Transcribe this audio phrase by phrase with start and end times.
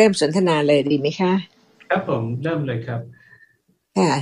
[0.00, 1.32] เริ่มสนทนาเลยดีไหมคะ
[1.88, 3.00] ครับผมเริ่มเลยครับ
[3.98, 4.12] ค่ะ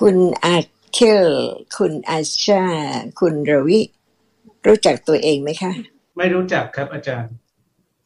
[0.00, 0.56] คุณอา
[0.92, 1.26] เคล
[1.76, 2.64] คุณอาชา
[3.20, 3.80] คุณรวิ
[4.66, 5.72] รู้จักตัวเองไหมคะ
[6.18, 7.32] ไม่รู้จักครับอาจารย์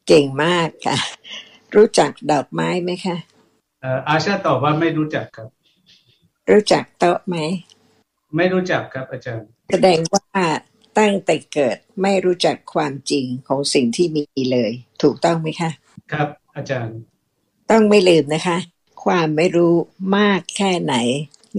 [0.07, 0.97] เก่งมากค่ะ
[1.75, 3.15] รู้จักดอกไม้ไหมคะ
[3.81, 5.49] เอ่ออาชาตอบว่าไม่รู้จักครับ
[6.51, 7.35] รู้จักโต๊ะไหม
[8.35, 10.25] ไม่รู้จักครับอาจารย์ แสดงว่า
[10.97, 14.71] ตั้งแต่เกิดไม่รู้จักความจริงของสิ่งที่มีเลย
[15.03, 15.71] ถูกต้องไหมคะ
[16.13, 16.97] ครับ อาจารย์
[17.71, 18.57] ต้องไม่ลืมนะคะ
[19.05, 19.75] ความไม่รู้
[20.17, 20.95] มากแค่ไหน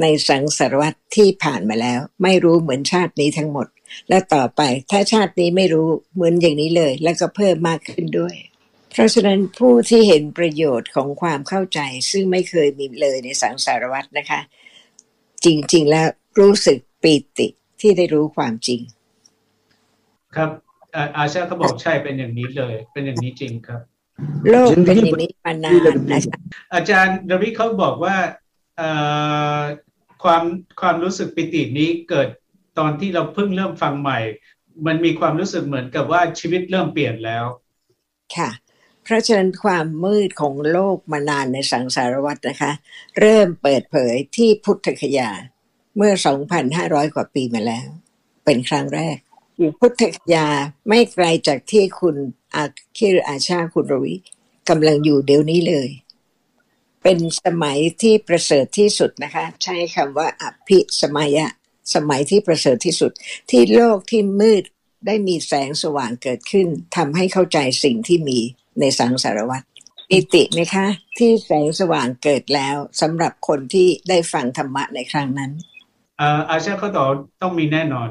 [0.01, 3.67] ในสังสารวัตรที่ผ่านมาแล้ว ไม่รู้เหมือนชาตินี้ทั้งหมด
[4.09, 8.35] และต่อไปถ้าชาตินี้ไม่รู้เหมือนอย่างนี้เลย แล้วก็เพิ่มมากขึ้นด้วย
[8.91, 11.81] เพราะฉะนั้นผู้ที่เห็นประโยชน์ของความเข้าใจ
[12.11, 14.41] ซึ่งไม่เคยมีเลยในสังสารวัตรนะคะ
[15.45, 16.07] จริง ๆ แล้ว
[16.39, 17.49] รู้สึกปีติ
[17.81, 18.81] ที่ได้รู้ความจริง
[20.37, 20.51] ครับ
[20.93, 23.81] เอ่ออาชาเขาบอกใช่เป็นอย่างนี้เลย เป็นอย่างนี้จริงครับ
[24.51, 26.39] โลกเป็นอย่างนี้มานานนะคะ
[26.75, 28.17] อาจารย์รวิเขาบอกว่า
[28.77, 28.91] เอ่
[29.57, 29.61] อ
[30.23, 30.43] ความ
[30.81, 32.29] ความรู้สึกปิตินี้เกิด
[32.79, 34.19] ตอนที่เราเพิ่งเริ่มฟังใหม่
[34.87, 37.45] มันมีความรู้สึกเหมือนกับว่าชีวิตเริ่มเปลี่ยนแล้ว
[38.37, 38.51] ค่ะ
[39.05, 42.73] เพราะฉะนั้นความมืดของโลกมานานในสังสารวัตรนะคะ
[43.21, 45.31] เริ่มเปิดเผยที่พุทธคยา
[45.97, 46.13] เมื่อ
[46.65, 47.89] 2,500 กว่าปีมาแล้ว
[48.45, 49.17] เป็นครั้งแรก
[49.81, 50.47] พุทธคยา
[50.89, 52.17] ไม่ไกลจากที่คุณ
[52.55, 52.65] อา
[52.97, 54.15] คิรอาชาคุณรวิ
[54.69, 55.89] กำลังอยู่เดี๋ยวนี้เลย
[57.03, 61.49] เป็นสมัยที่ประเสริฐที่สุดนะคะ ใช้คำว่าอภิสมัยะ
[61.95, 63.13] สมัยที่ประเสริฐที่สุด
[63.51, 64.63] ที่โลกที่มืด
[65.07, 68.39] ได้มีแสงสว่างเกิดขึ้นทำให้เข้าใจสิ่งที่มี
[68.81, 69.65] ในสังสารวัตร
[70.11, 70.87] ปิติไหมคะ
[71.19, 75.53] ที่แสงสว่างเกิดแล้วสำหรับคนที่ได้ฟังธรรมะในครั้งนั้น
[76.19, 77.07] เอ่ออาชาเขาตอบ
[77.43, 78.09] ต้องมีแน่นอน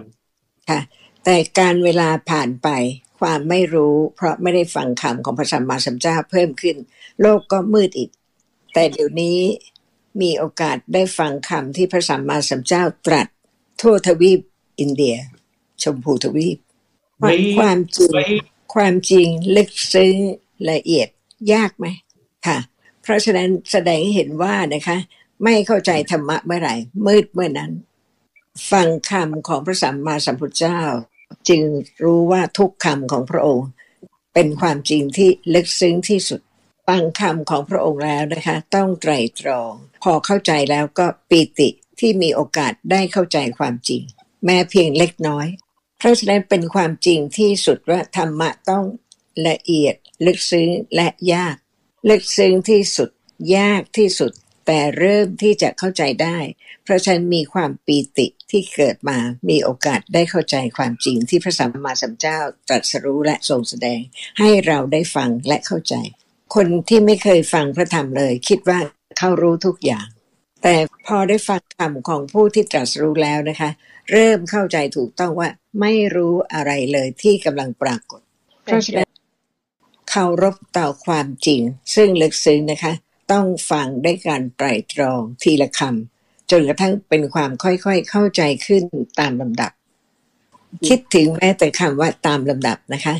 [0.69, 0.79] ค่ะ
[1.25, 2.69] แต่การเวลาผ่านไป
[3.19, 6.75] ความไม่รู้เพราะไม่ได้ฟังคำของพระสัมมาสัมพุทธเจ้าเพิ่มขึ้น
[7.21, 8.09] โลกก็มืดอีก
[8.73, 9.39] แต่เดี๋ยวนี้
[10.21, 13.27] มีโอกาสได้ฟังคำที่พระสัมมาสัมพุทธเจ้าตรัส
[13.81, 14.41] ทั่วทวีป
[14.79, 15.15] อินเดีย
[15.83, 16.57] ชมพูทวีป
[17.19, 18.27] ไว้ความจริงไว้
[18.73, 20.15] ความจริงลึกซึ้ง
[20.71, 21.07] ละเอียด
[21.53, 21.85] ยากไหม
[22.47, 22.57] ค่ะ
[23.01, 24.97] เพราะฉะนั้นแสดงให้เห็นว่านะคะ
[25.43, 26.75] ไม่เข้าใจธรรมะเมื่อไหร่
[27.07, 27.71] มืดเมื่อนั้น
[28.71, 30.79] ฟังคำของพระสัมมาสัมพุทธเจ้า
[31.49, 31.63] จึง
[32.03, 33.67] รู้ว่าทุกคำของพระองค์
[34.33, 36.41] เป็นความจริงที่ลึกซึ้งที่สุด
[36.87, 41.69] ฟังคำของพระองค์แล้วนะคะ ต้องไตรตรอง พอเข้าใจแล้วก็ปีติ
[41.99, 44.01] ที่มีโอกาสได้เข้าใจความจริง
[44.45, 45.47] แม้เพียงเล็กน้อย
[45.97, 48.85] เพราะฉะนั้นเป็นความจริงที่สุดว่าธรรมะต้อง
[49.47, 51.55] ละเอียด ลึกซึ้งและยาก
[52.09, 53.09] ลึกซึ้งที่สุด
[53.57, 54.31] ยากที่สุด
[54.73, 56.37] แต่เริ่มที่จะเข้าใจได้
[56.83, 59.17] เพราะฉันมีความปีติที่เกิดมา
[59.49, 62.39] มีโอกาสได้เข้าใจความจริงที่พระสัมมาสัมพุทธเจ้า
[62.69, 63.99] ตรัสรู้และทรงแสดง
[64.39, 65.95] ให้เราได้ฟังและเข้าใจ
[66.55, 68.79] คนที่ไม่เคยฟังพระธรรมเลย คิดว่า
[69.17, 70.07] เขารู้ทุกอย่าง
[70.63, 70.75] แต่
[71.07, 73.69] พอได้ฟังคำของผู้ที่ตรัสรู้แล้วนะคะ
[74.11, 75.49] เริ่มเข้าใจถูกต้องว่า
[75.81, 78.21] ไม่รู้อะไรเลยที่กำลังปรากฏ
[78.63, 79.07] เพราะฉะนั้น
[80.09, 81.61] เคารพต่อความจริง
[81.95, 82.93] ซึ่งลึกซึ้งนะคะ
[83.31, 88.83] ต้องฟังได้การไตรตรองทีละคำจนกระทั่งเป็นความค่อยๆเข้าใจขึ้น
[89.19, 89.71] ตามลำดับ
[90.87, 93.15] คิดถึงแม้แต่คำว่าตามลำดับนะคะ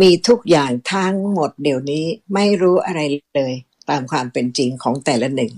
[0.00, 3.00] มีทุกอย่างทั้งหมดเดี๋ยวนี้ไม่รู้อะไร
[3.36, 3.54] เลย
[3.90, 5.52] ตามความเป็นจริงของแต่ละหนึ่ง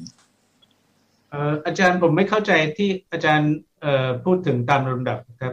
[1.30, 5.52] เอ่ออาจารย์ผมไม่เข้าใจที่อาจารย์เอ่อพูดถึงตามลำดับครับ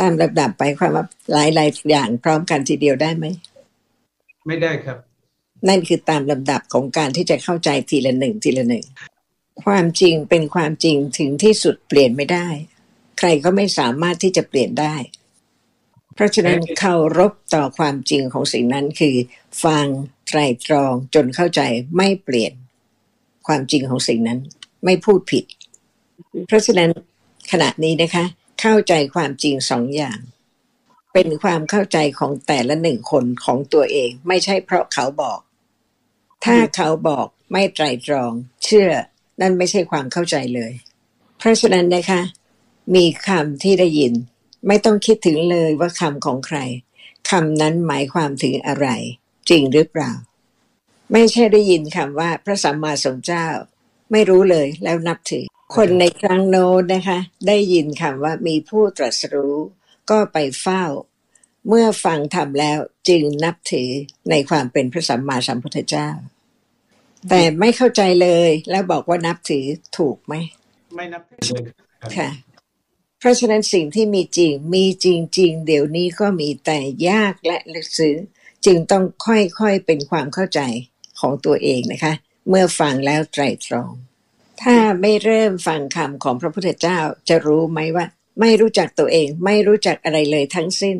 [0.00, 3.26] ตามลำดับไปความว่าหลายๆอย่างพร้อมกันทีเดียวได้ไหม
[4.46, 4.98] ไม่ได้ครับ
[5.68, 8.84] นั่นคือตามลำดับของการที่จะเข้าใจทีละหนึ่งทีละหนึ่ง
[9.64, 12.48] ความจริงเป็นความจริงถึงที่สุดเปลี่ยนไม่ได้
[13.18, 14.94] ใครก็ไม่สามารถที่จะเปลี่ยนได้
[16.14, 19.16] เพราะฉะนั้นเคารพต่อความจริงของสิ่งนั้นคือ
[19.64, 19.86] ฟัง
[20.28, 21.60] ไตรตรองจนเข้าใจ
[21.96, 22.52] ไม่เปลี่ยน
[23.46, 24.38] ความจริงของสิ่งนั้น
[24.84, 25.44] ไม่พูดผิด
[26.46, 26.90] เพราะฉะนั้น
[27.50, 28.24] ขณะนี้นะคะ
[28.60, 30.18] เข้าใจความจริงสองอย่าง
[31.12, 35.38] เป็นความเข้าใจของแต่ละหนึ่งคนของตัวเอง ไม่ใช่เพราะเขาบอก
[36.48, 38.32] ถ้าเขาบอกไม่ไตรตรอง
[38.64, 38.90] เชื่อ
[39.40, 40.72] นั่นไม่ใช่ความเข้าใจเลย
[41.38, 42.20] เพราะฉะนั้นนะคะ
[42.94, 44.12] มีคำที่ได้ยิน
[44.66, 46.58] ไม่ต้องคิดถึงเลยว่าคำของใคร
[47.30, 48.88] คำนั้นหมายความถึงอะไร
[49.50, 50.12] จริงหรือเปล่า
[51.12, 53.46] ไม่ใช่ได้ยินคำว่าพระสัมมาสัมพุทธเจ้า
[54.10, 55.44] ไม่รู้เลยแล้วนับถือ
[55.76, 59.56] คนในครั้งโน้นนะคะ ได้ยินคำว่ามีผู้ตรัสรู้
[60.10, 60.84] ก็ไปเฝ้า
[61.68, 62.78] เมื่อฟังธรรมแล้ว
[63.08, 63.90] จึงนับถือ
[64.30, 66.08] ในความเป็นพระสัมมาสัมพุทธเจ้า
[67.28, 69.64] แต่ไม่เข้าใจเลย แล้วบอกว่านับถือ
[69.98, 70.34] ถูกไหม
[70.94, 72.28] ไม่นับถือเลยครับค่ะ
[73.18, 75.06] เพราะฉะนั้นสิ่งที่มีจริง มีจ
[75.38, 76.78] ริง ๆ เดี๋ยวนี้ก็มีแต่
[77.08, 78.16] ยากและลึกซึ้ง
[78.66, 80.60] จึงต้องค่อยๆเป็นความเข้าใจ
[81.20, 82.14] ของตัวเองนะคะ
[82.48, 83.92] เมื่อฟังแล้วไตรตรอง
[84.62, 86.98] ถ้าไม่เริ่มฟังคำของพระพุทธเจ้า
[87.28, 88.06] จะรู้ไหมว่า
[88.40, 90.96] ไม่รู้จักตัวเองไม่รู้จักอะไรเลยทั้งสิ้น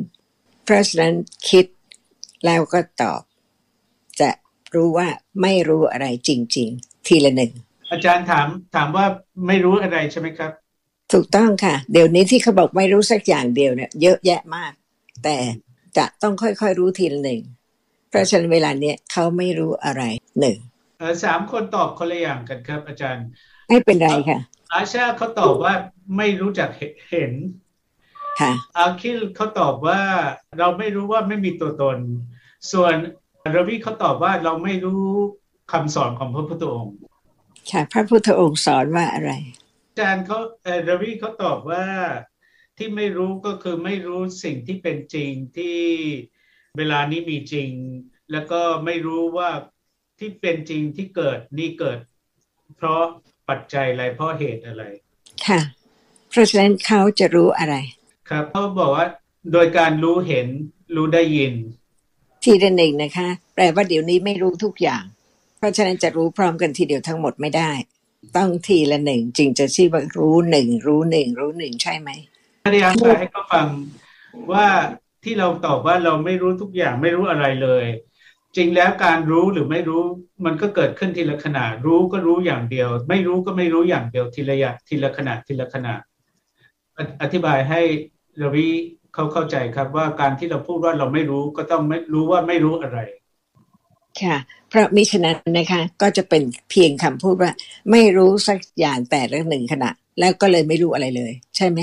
[0.64, 1.14] เพราะฉะนั้น
[1.48, 1.66] คิด
[2.44, 3.22] แล้วก็ตอบ
[4.20, 4.30] จะ
[4.74, 5.08] รู้ว่า
[5.42, 7.52] ไม่รู้อะไรจริง ๆ ทีละหนึ่ง
[7.90, 9.06] อาจารย์ถามถามว่า
[9.46, 10.52] ไม่รู้อะไรใช่ไหมครับ
[11.12, 14.72] ถูกต้องค่ะ เดี๋ยวนี้ที่เขาบอกไม่รู้สักอย่างเดียวเนี่ยเยอะแยะมาก
[15.24, 15.36] แต่
[15.96, 17.40] จะต้องค่อยๆรู้ทีละหนึ่ง
[18.08, 20.02] เพราะฉะนั้นเวลาเนี้ยเขาไม่รู้อะไร
[20.40, 20.56] หนึ่ง
[20.98, 23.26] เออสามคนตอบคนละอย่างกันครับ อาจารย์
[23.68, 24.38] ไม่เป็นไรค่ะ
[24.72, 25.74] อาชาเขาตอบว่า
[26.16, 26.68] ไม่รู้จัก
[27.10, 27.32] เห็น
[28.40, 30.00] ค่ะอาคิลเขาตอบว่า
[30.58, 31.98] เราไม่รู้ว่าไม่มีตัวตน
[32.72, 32.94] ส่วน
[33.54, 35.06] รวีเขาตอบว่าเราไม่รู้
[35.72, 36.94] คำสอนของพระพุทธองค์
[37.70, 39.30] ค่ะ พระพุทธองค์สอนว่าอะไร
[39.86, 41.84] อาจารย์เขาเอ่อรวีเขาตอบว่า
[42.76, 45.78] ที่ไม่รู้ก็คือไม่รู้สิ่งที่เป็นจริงที่
[46.78, 47.70] เวลานี้มีจริง
[48.32, 49.50] แล้วก็ไม่รู้ว่า
[50.18, 51.98] ที่เป็นจริงที่เกิดนี่เกิด
[52.76, 53.02] เพราะ
[53.48, 54.84] ปัจจัยอะไรเพราะเหตุอะไร
[55.46, 55.60] ค่ะ
[56.30, 57.74] เพราะฉะนั้นเขาจะรู้อะไร
[58.28, 59.06] ครับเขาบอกว่า
[59.52, 60.46] โดยการรู้เห็น
[60.96, 61.54] รู้ได้ยิน
[62.44, 65.04] ทีละหนึ่งนะคะ แปลว่าเดี๋ยวนี้ไม่รู้ทุกอย่าง
[65.58, 67.70] เพราะฉะนั้นจะรู้พร้อมกันทีเดียวทั้งหมดไม่ได้
[68.36, 72.10] ต้องทีละหนึ่งจึงจะชื่อว่ารู้หนึ่งรู้หนึ่งรู้หนึ่งใช่ไหม
[72.66, 73.66] พยายามจะให้เขาฟัง
[74.52, 74.66] ว่า
[75.24, 77.84] ที่เราตอบว่าเราไม่รู้ทุกอย่างไม่รู้อะไรเลย
[78.56, 80.02] จริงแล้วการรู้หรือไม่รู้
[80.44, 85.94] มันก็เกิดขึ้นทีละขณะ รู้ก็รู้อย่างเดียว ไม่รู้ก็ไม่รู้อย่างเดียวทีละอย่างทีละขณะทีละขณะ
[86.96, 87.80] ออธิบายให้
[88.42, 88.68] รวี
[89.18, 92.98] เขาเข้าใจครับว่าการที่เราพูดว่าเราไม่รู้ก็ต้องไม่รู้ว่าไม่รู้อะไร
[94.22, 94.36] ค่ะ
[94.68, 97.52] เพราะมิฉะนั้นนะคะ ก็จะเป็นเพียงคำพูดว่า
[97.90, 101.80] ไม่รู้สักอย่างแต่ละหนึ่งขณะ แล้วก็เลยไม่รู้อะไรเลย ใช่ไหม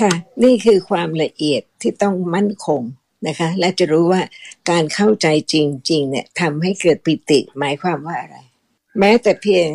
[0.00, 0.12] ค่ะ
[0.44, 2.82] นี่คือความละเอียดที่ต้องมั่นคง
[3.28, 4.22] นะคะ และจะรู้ว่า
[4.70, 5.56] การเข้าใจจ
[5.90, 8.36] ริง ๆ เนี่ยทำให้เกิดปิติหมายความว่าอะไร
[8.98, 9.66] แม้แต่เพียง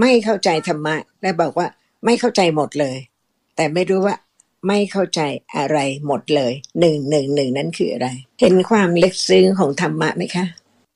[0.00, 1.68] ไม่เข้าใจธรรมะ และบอกว่า
[2.04, 2.96] ไม่เข้าใจหมดเลย
[3.56, 4.16] แต่ไม่รู้ว่า
[4.66, 5.20] ไม่เข้าใจ
[5.56, 8.08] อะไรหมดเลยหนึ่งหนึ่งหนึ่งนั้นคืออะไร
[8.40, 10.46] เห็นความลึกซึ้งของธรรมะไหมคะ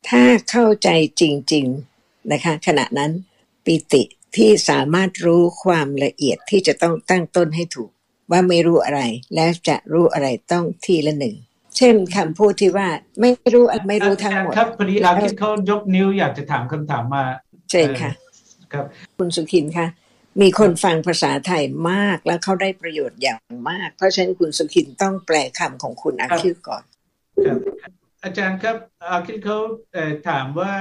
[0.08, 0.88] ถ้าเข้าใจ
[1.20, 1.22] จ
[1.52, 1.66] ริง
[1.98, 3.10] ๆนะคะ ขณะนั้น
[3.64, 4.02] ปิติ
[4.36, 7.90] ที่สามารถรู้ความละเอียดที่จะต้องตั้งต้นให้ถูก
[8.30, 9.00] ว่าไม่รู้อะไร
[9.34, 11.34] แล้วจะรู้อะไรต้องทีละหนึ่ง
[11.76, 12.88] เช่นคำพูดที่ว่า
[13.20, 17.22] ไม่รู้อะไรไม่รู้ทั้งหมดครับพอดีอาคิดเขายกนิ้วอยากจะถามคำถามมา
[17.70, 18.10] เช่นค่ะ
[18.72, 18.84] ครับ
[19.18, 19.86] คุณสุขินคะ
[20.40, 23.40] มีคนฟังภาษาไทยมากแล้วเขาได้ประโยชน์อย่าง
[23.70, 26.84] มาก เพราะฉะนั้นคุณสุขินต้องแปลคำของคุณอาคิวก่อน
[27.44, 27.58] ครับ
[28.24, 28.76] อาจารย์ครับ
[29.10, 29.58] อาคิดเขา
[30.28, 30.74] ถามว่า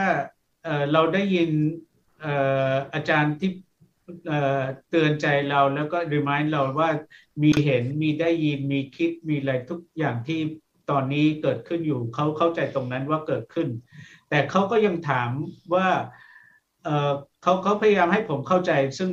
[0.92, 1.50] เราได้ยิน
[2.94, 3.52] อาจารย์ที่
[4.28, 6.90] เอ่อเตือนใจเราแล้วก็รีมายเราว่า
[7.44, 10.40] มีเห็นมีได้ยินมีคิดมีอะไรทุกอย่างที่
[10.92, 13.68] ตอนนี้เกิดขึ้นอยู่เขาเข้าใจตรงนั้นว่าเกิดขึ้น
[14.30, 15.30] แต่เขาก็ยังถาม
[15.74, 15.88] ว่า
[17.44, 19.10] เอ่อเขาเขาพยายามให้ผมเข้าใจ ซึ่ง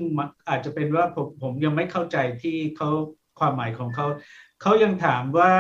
[0.49, 2.91] อาจจะเป็นว่าผมผมยังไม่เข้าใจที่เขา
[3.38, 4.06] ความหมายของเขา
[4.62, 5.53] เขายังถามว่า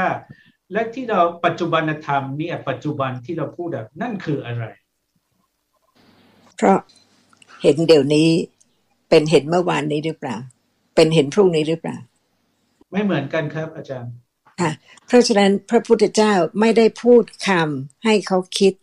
[0.72, 4.64] และที่เราปัจจุบันธรรมเนี่ยปัจจุบันที่เราพูดแบบนั่นคืออะไร
[6.56, 6.78] เพราะ
[7.62, 8.28] เห็นเดี๋ยวนี้
[9.08, 10.36] เป็นเห็นเมื่อวานนี้หรือเปล่า
[10.94, 11.96] เป็นเห็นพรุ่งนี้หรือเปล่า
[12.90, 14.12] ไม่เหมือนกันครับ อาจารย์
[14.60, 14.70] ค่ะ
[15.06, 18.74] เพราะฉะนั้นพระพุทธเจ้าไม่ได้พูดคำให้เขาคิด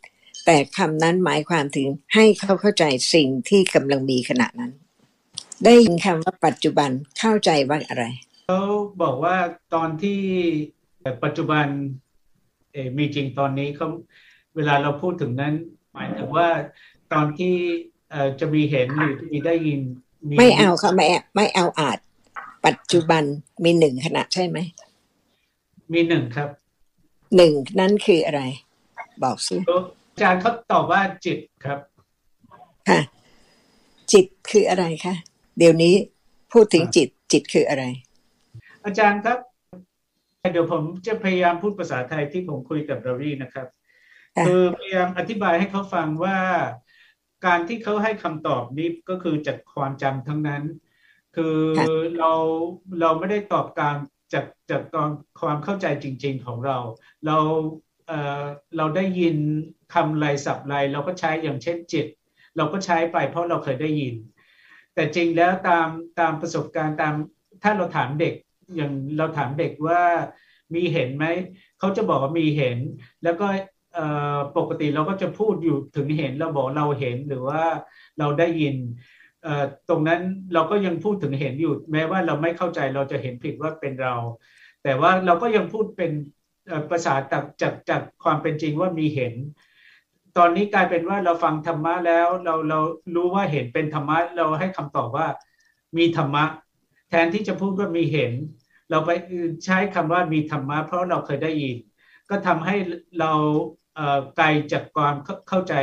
[0.49, 2.83] แต่คำนั้นหมายความถึงให้เขาเข้าใจ
[3.13, 4.71] สิ่งที่กำลังมีขณะนั้น
[5.63, 6.89] ได้ยินคำว่าปัจจุบัน
[7.19, 8.05] เข้าใจว่าอะไร
[8.47, 8.61] เขา
[9.01, 9.35] บอกว่า
[9.73, 10.19] ตอนที่
[11.23, 11.65] ปัจจุบัน
[12.71, 13.87] เอ่อมีจริงตอนนี้เขา
[14.55, 15.53] เวลาเราพูดถึงนั้น
[15.93, 16.47] หมายถึงว่า
[17.13, 17.53] ตอนที่
[18.11, 19.81] เอ่อจะมีเห็นหรือมีได้ยิน
[20.39, 21.97] ไม่เอาค่ะไม่เอาไม่เอาอาจ
[22.65, 23.23] ปัจจุบัน
[23.63, 24.57] มีหนึ่งขณะใช่ไหม
[25.93, 26.49] มีหนึ่งครับ
[27.35, 28.41] หนึ่งนั้นคืออะไร
[29.23, 29.83] บอกสิอา
[30.21, 31.79] จารย์เขาตอบว่าจิตครับ
[32.89, 32.99] ค่ะ
[34.11, 35.13] จิตคืออะไรคะ
[35.57, 35.93] เดี๋ยวนี้
[36.53, 37.83] พูดถึงจิตจิตคืออะไร
[38.85, 39.39] อาจารย์ครับ
[40.51, 43.67] เดี๋ยวผมจะพยายามพูดภาษาไทยที่ผมคุยกับราวีนะครับ
[44.37, 46.37] ค่ะคือพยายามอธิบายให้เขาฟังว่า
[47.45, 50.63] การที่เขาให้คำตอบนี้ก็คือจากความจำทั้งนั้น
[51.35, 51.57] คือ
[52.19, 52.31] เรา
[53.01, 53.95] เราไม่ได้ตอบตาม
[54.33, 55.09] จากจากตอน
[55.41, 56.77] ความเข้าใจจริง ๆของเรา
[57.27, 57.37] เรา
[58.77, 59.35] เราได้ยิน
[59.93, 62.07] คำไรสับไรเราก็ใช้อย่างเช่นจิต
[62.57, 64.15] เราก็ใช้ไปเพราะเราเคยได้ยิน
[64.93, 65.87] แต่จริงแล้วตาม
[66.19, 67.13] ตามประสบการณ์ตาม
[67.63, 68.33] ถ้าเราถามเด็ก
[68.75, 70.01] อย่างเราถามเด็กว่า
[70.73, 71.25] มีเห็นไหม
[71.79, 72.77] เขาจะบอกว่ามีเห็น
[73.23, 73.47] แล้วก็
[74.57, 77.63] ปกติเราก็จะพูดอยู่ถึงเห็นเราบอกเราเห็นหรือว่า
[78.19, 78.75] เราได้ยิน
[79.89, 80.21] ตรงนั้น
[80.53, 84.15] เราก็ยังพูดถึงเห็นอยู่ แม้ว่าเราไม่เข้าใจเราจะเห็นผิดว่าเป็นเรา
[84.83, 86.11] แต่ว่าเราก็ยังพูดเป็น
[86.91, 89.33] ภาษาจากจากจากความเป็นจริงว่ามีเห็น
[90.37, 92.79] ตอนนี้กลายเป็นว่าเราฟังธรรมะแล้ว เราเรา
[93.15, 95.27] รู้ว่าเห็นเป็นธรรมะเราให้คำตอบว่า
[95.97, 96.43] มีธรรมะ
[97.09, 98.33] แทนที่จะพูดว่ามีเห็น
[98.89, 99.09] เราไป
[99.65, 101.77] ใช้คำว่ามีธรรมะ เพราะเราเคยได้ยิน
[102.29, 102.75] ก็ทำให้
[103.19, 103.31] เรา
[104.37, 105.15] ไกลจากความ
[105.49, 105.73] เข้าใจ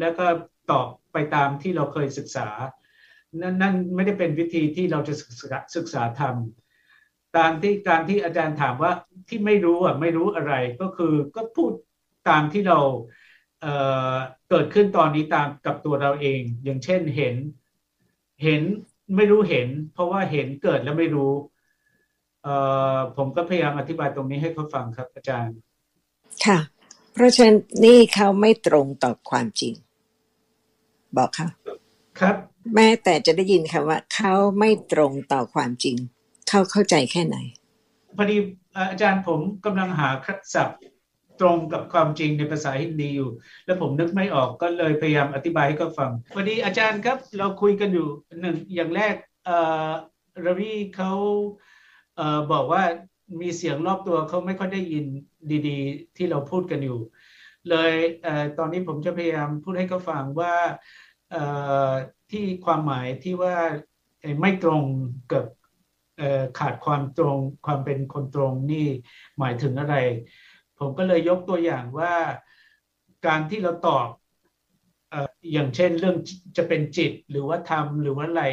[0.00, 0.26] แล้วก็
[0.70, 2.48] ตอบไปตามที่เราเคยศึกษา
[3.40, 6.34] นั่นนั่นไม่ได้เป็นวิธีที่เราจะศึกษาศึกษาธรรม
[7.36, 8.92] ตามที่การที่อาจารย์ถามว่า
[9.28, 11.72] ที่ไม่รู้อะไม่รู้อะไรก็คือก็พูด
[12.28, 12.78] ตามที่เรา
[13.62, 17.34] เเกิดขึ้นตอนนี้ตามกับตัวเราเอง อย่างเช่นเห็น
[18.42, 18.62] เห็น
[19.16, 21.32] ไม่รู้เห็น เพราะว่าเห็นเกิดแล้วไม่รู้
[23.16, 25.56] ผมก็พยายามอธิบายตรงนี้ให้เขาฟังครับ อาจารย์
[26.46, 26.58] ค่ะ
[27.12, 29.74] เพราะฉะนั้นนี่เขาไม่ตรงต่อความจริง
[31.16, 31.48] บอกค่ะ
[32.20, 32.36] ครับ
[32.74, 35.96] แม้แต่จะได้ยินคำว่า เขาไม่ตรงต่อความจริง
[36.48, 37.36] เขาเข้าใจแค่ไหน
[38.16, 38.36] พอดี
[38.90, 40.80] อาจารย์ผมกำลังหาคัดศัพท์
[41.40, 43.30] ตรงกับความจริงในภาษาฮินดีอยู่
[43.64, 48.08] แล้วผมนึกไม่ออกก็เลยพยายามอธิบายให้เขาฟังพอดีอาจารย์ครับเราคุยกันอยู่
[48.40, 49.14] หนึ่งอย่างแรก
[50.44, 51.12] รวีเขา
[52.52, 52.82] บอกว่า
[53.40, 55.06] มีเสียงรอบตัวเขาไม่ค่อยได้ยิน
[55.68, 56.98] ดีๆ ที่เราพูดกันอยู่
[57.70, 60.54] เลยเอตอนนี้ผมจะพยายามพูดให้เขาฟังว่า
[62.30, 63.56] ที่ความหมายที่ว่า
[64.40, 64.82] ไม่ตรง
[65.32, 65.44] กับ
[66.58, 68.86] ขาดความตรงความเป็นคนตรงนี่
[69.38, 69.96] หมายถึงอะไร
[70.78, 72.14] ผมก็เลยยกตัวอย่างว่า
[73.26, 74.08] การที่เราตอบ
[75.52, 76.16] อย่างเช่นเรื่อง
[76.56, 78.44] จะเป็นจิตหรือว่าธรรมหรือว่าอะไร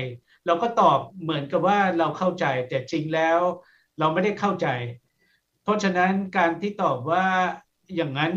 [0.45, 3.39] เราก็ตอบเหมือนกับว่าเราเข้าใจแต่จริงแล้ว
[3.99, 4.67] เราไม่ได้เข้าใจ
[5.63, 7.25] เพราะฉะนั้นการที่ตอบว่า
[7.95, 8.33] อย่างนั้น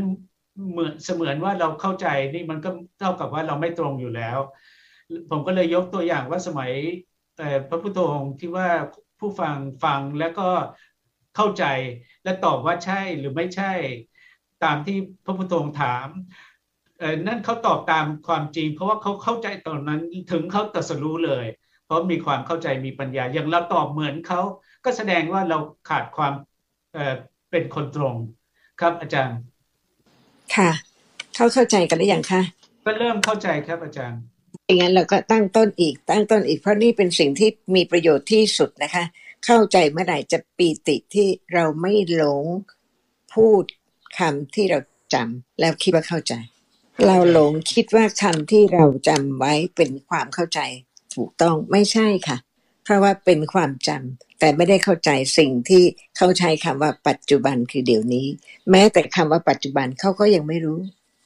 [0.71, 4.38] เหมือนเสมือนว่าเราเข้าใจนี่มันก็เท่ากับว่าเราไม่ตรงอยู่แล้ว
[5.31, 6.73] ผมก็เลยยกตัวอย่างว่าสมัย
[7.69, 8.69] พระพุทธองค์ที่ว่า
[9.25, 10.49] ผู้ฟังฟังแล้วก็
[11.37, 11.64] เข้าใจ
[12.25, 13.73] และตอบว่าใช่หรือไม่ใช่
[14.64, 16.09] ตามที่พระพุทธองค์ถาม
[17.26, 20.00] นั่นเขาตอบตามความจริง เพราะว่าเขาเข้าใจตอนนั้น
[20.33, 21.47] ถึงเขาตรัสรู้เลย
[21.87, 24.40] เพราะมีความเข้าใจมีปัญญา อย่างเราตอบเหมือนเขา
[24.85, 26.33] ก็แสดงว่าเราขาดความ
[26.95, 28.14] เเป็นคนตรง
[28.81, 29.38] ครับอาจารย์
[30.57, 30.71] ค่ะ
[31.37, 32.40] เขาเข้าใจกันหรือยังคะ
[32.85, 34.21] ก็เริ่มเข้าใจครับอาจารย์
[34.66, 39.04] อย่างนั้นเราก็ตั้งต้นอีกตั้งต้นอีกเพราะนี่เป็นสิ่งที่มีประโยชน์ที่สุดนะคะ
[39.44, 42.44] เข้าใจเมื่อไหร่จะปีติที่เราไม่หลง
[43.35, 43.64] พูด
[44.18, 44.78] คำที่เรา
[45.14, 46.35] จำแล้วคิดว่าเข้าใจ
[47.06, 50.61] เราหลงคิดว่าคำที่เราจำไว้เป็นความเข้าใจ
[51.14, 52.37] ถูกต้องไม่ใช่ค่ะ
[52.85, 55.83] เพราะว่าเป็นความจำแต่ไม่ได้เข้าใจสิ่งที่
[56.16, 58.26] เขาใช้คำว่าปัจจุบันคือเดี๋ยวนี้
[58.71, 60.78] แม้แต่คำว่าปัจจุบันเขาก็ยังไม่รู้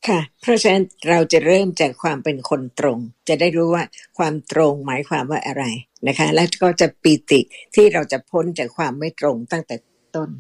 [0.07, 3.85] ค่ะเพราะฉะนั้นเราจะเริ่มจากความเป็นคนตรง จะได้รู้ว่า
[4.19, 5.65] ความตรงหมายความว่าอะไร
[6.09, 7.41] นะคะ แล้วก็จะปีติ
[7.75, 9.77] ที่เราจะพ้นจากความไม่ตรงตั้งแต่
[10.17, 10.31] ต้น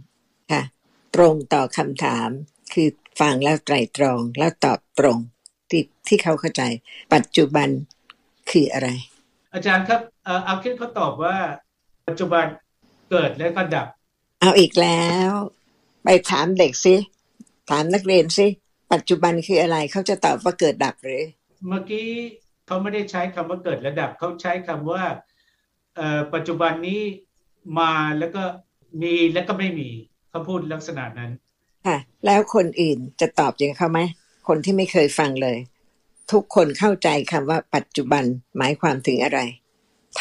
[0.53, 0.63] ค่ะ
[1.15, 2.29] ตรงต่อคำถาม
[2.75, 2.89] คือ
[3.21, 5.19] ฟังแล้วไตรตรองแล้วตอบตรง
[5.71, 6.63] ที่ที่เขาเข้าใจ
[7.15, 7.69] ปัจจุบัน
[8.51, 8.89] คืออะไร
[9.55, 10.01] อาจารย์ครับ
[10.45, 11.37] เอาคิดเขาตอบว่า
[12.09, 12.45] ปัจจุบัน
[13.11, 13.87] เกิดแล้วก็ดับ
[14.41, 15.31] เอาอีกแล้ว
[16.05, 16.95] ไปถามเด็กสิ
[17.71, 18.47] ถามนักเรียนสิ
[18.93, 21.23] ปัจจุบันคืออะไรเขาจะตอบว่าเกิดดับหรือ
[21.69, 22.09] เมื่อกี้
[22.67, 25.03] เขาไม่ได้ใช้คำว่าเกิดและดับเขาใช้คำว่า
[26.35, 27.01] ปัจจุบันนี้
[27.79, 28.43] มาแล้วก็
[29.03, 29.89] มีแล้วก็ไม่มี
[30.31, 31.31] เขาพูดลักษณะนั้น
[31.87, 34.01] ค่ะแล้วคนอื่นจะตอบอย่างเขาไหม
[34.49, 35.59] คนที่ไม่เคยฟังเลย
[36.33, 38.25] ทุกคนเข้าใจคำว่าปัจจุบัน
[38.57, 39.41] หมายความถึงอะไร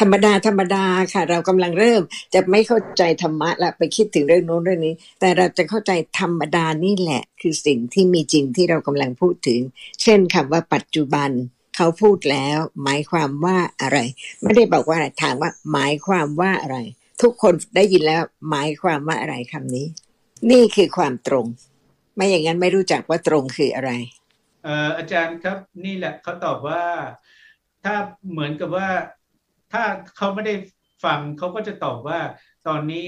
[0.02, 2.02] รรมดาธรรมดาค่ะ เรากำลังเริ่ม
[2.34, 9.60] จะไม่เข้าใจธรรมะละไปคิดถึงเรื่องโน้นเรื่องนี้ แต่เราจะเข้าใจธรรมดานี่แหละ คือสิ่งที่มีจริงที่เรากำลังพูดถึง
[10.02, 11.30] เช่นคำว่าปัจจุบัน
[11.76, 13.98] เขาพูดแล้ว หมายความว่าอะไร
[14.42, 16.78] ไม่ได้บอกว่าอะไรถามว่า หมายความว่าอะไร
[17.22, 19.86] ทุกคนได้ยินแล้ว หมายความว่าอะไรคำนี้
[20.50, 21.46] นี่คือความตรง
[22.14, 23.90] ไม่อย่างนั้นไม่รู้จักว่าตรงคืออะไร
[24.64, 26.82] เอ่ออาจารย์ครับนี่แหละเขาตอบว่า
[27.84, 27.94] ถ้า
[28.30, 28.88] เหมือนกับว่า
[29.72, 29.82] ถ้า
[30.16, 30.54] เขาไม่ได้
[31.04, 32.20] ฟังเขาก็จะตอบว่า
[32.68, 33.06] ตอนนี้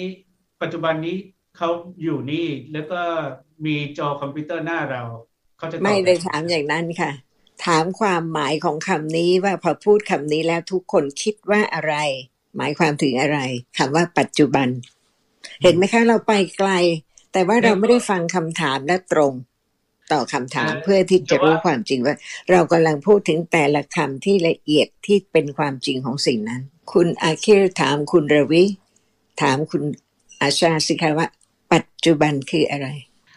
[0.62, 1.17] ปัจจุบันนี้
[1.57, 1.69] เขา
[2.02, 3.00] อยู่นี่แล้วก็
[3.67, 5.02] มีจอคอมพิวเตอร์หน้าเรา
[5.59, 7.12] เขาจะไม่ได้ถามอย่างนั้นค่ะ
[7.67, 11.95] ถามความหมายของคำนี้ว่าพอพูดคำนี้แล้วทุกคนคิดว่าอะไร
[12.57, 13.38] หมายความถึงอะไร
[13.79, 14.69] คำว่าปัจจุบัน
[15.62, 16.71] เห็นไหมคะเราไปไกล
[17.33, 19.33] แต่ว่าเราไม่ได้ฟังคำถามและตรง
[20.12, 22.17] ต่อคำถามเพื่อที่จะรู้ความจริงว่า
[22.50, 26.62] เรากำลังพูดถึงแต่ละคำที่ละเอียดที่เป็นความจริงของสิ่งนั้น
[26.93, 28.64] คุณอาคิรถามคุณรวิ
[29.43, 29.83] ถามคุณ
[30.40, 31.29] อาชาสิคะว่า
[31.73, 32.88] ปัจจุบันคืออะไร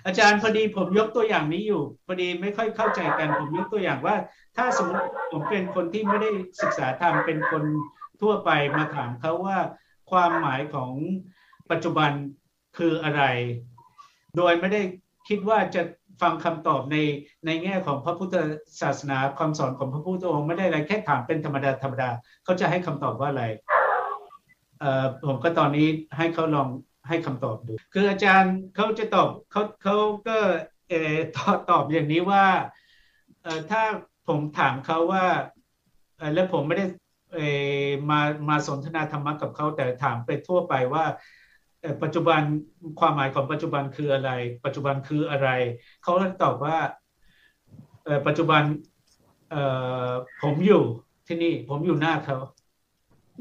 [0.05, 4.15] อาจารย์พอดีผมยกตัวอย่างนี้อยู่ พอดีไม่ค่อยเข้าใจกันผมยกตัวอย่างว่า
[4.57, 6.29] ถ้าสมมติผมเป็นคนที่ไม่ได้
[6.61, 7.63] ศึกษาธรรมเป็นคน
[8.21, 9.57] ทั่วไปมาถามเขาว่า
[10.11, 10.91] ความหมายของ
[11.71, 12.11] ปัจจุบัน
[12.77, 13.23] คืออะไร
[14.37, 14.81] โดยไม่ได้
[15.27, 15.81] คิดว่าจะ
[16.23, 16.97] ฟังคำตอบใน
[17.45, 18.35] ในแง่ของพระพุทธ
[18.81, 22.09] ศาสนาคำสอนของพระพุทธองค์ไม่ได้อะไรแค่ถามเป็นธรรมดาธรรมดา
[22.43, 23.45] เขาจะให้คำตอบว่าอะไร
[24.79, 25.87] เอ่อผมก็ตอนนี้
[26.17, 26.67] ให้เขาลอง
[27.07, 29.95] ให้คำตอบดู คืออาจารย์เขาจะตอบเขาเขา
[30.27, 30.37] ก็
[30.89, 32.45] เออตอบตอบอย่างนี้ว่า
[33.43, 33.81] เอ่อถ้า
[34.27, 35.25] ผมถามเขาว่า
[36.17, 36.85] เออแล้วผมไม่ได้
[37.33, 37.39] เอ
[37.85, 41.05] อมามาสนทนาธรรมะกับเขาแต่ถามไปทั่วไปว่า
[42.03, 42.41] ปัจจุบัน
[42.99, 44.31] ความหมายของปัจจุบันคืออะไร
[44.65, 45.49] ปัจจุบันคืออะไร
[46.03, 46.13] เขา
[46.43, 46.77] ตอบว่า
[48.27, 48.61] ปัจจุบัน
[50.41, 50.83] ผมอยู่
[51.27, 52.37] ที่นี่ผมอยู่หน้าเขา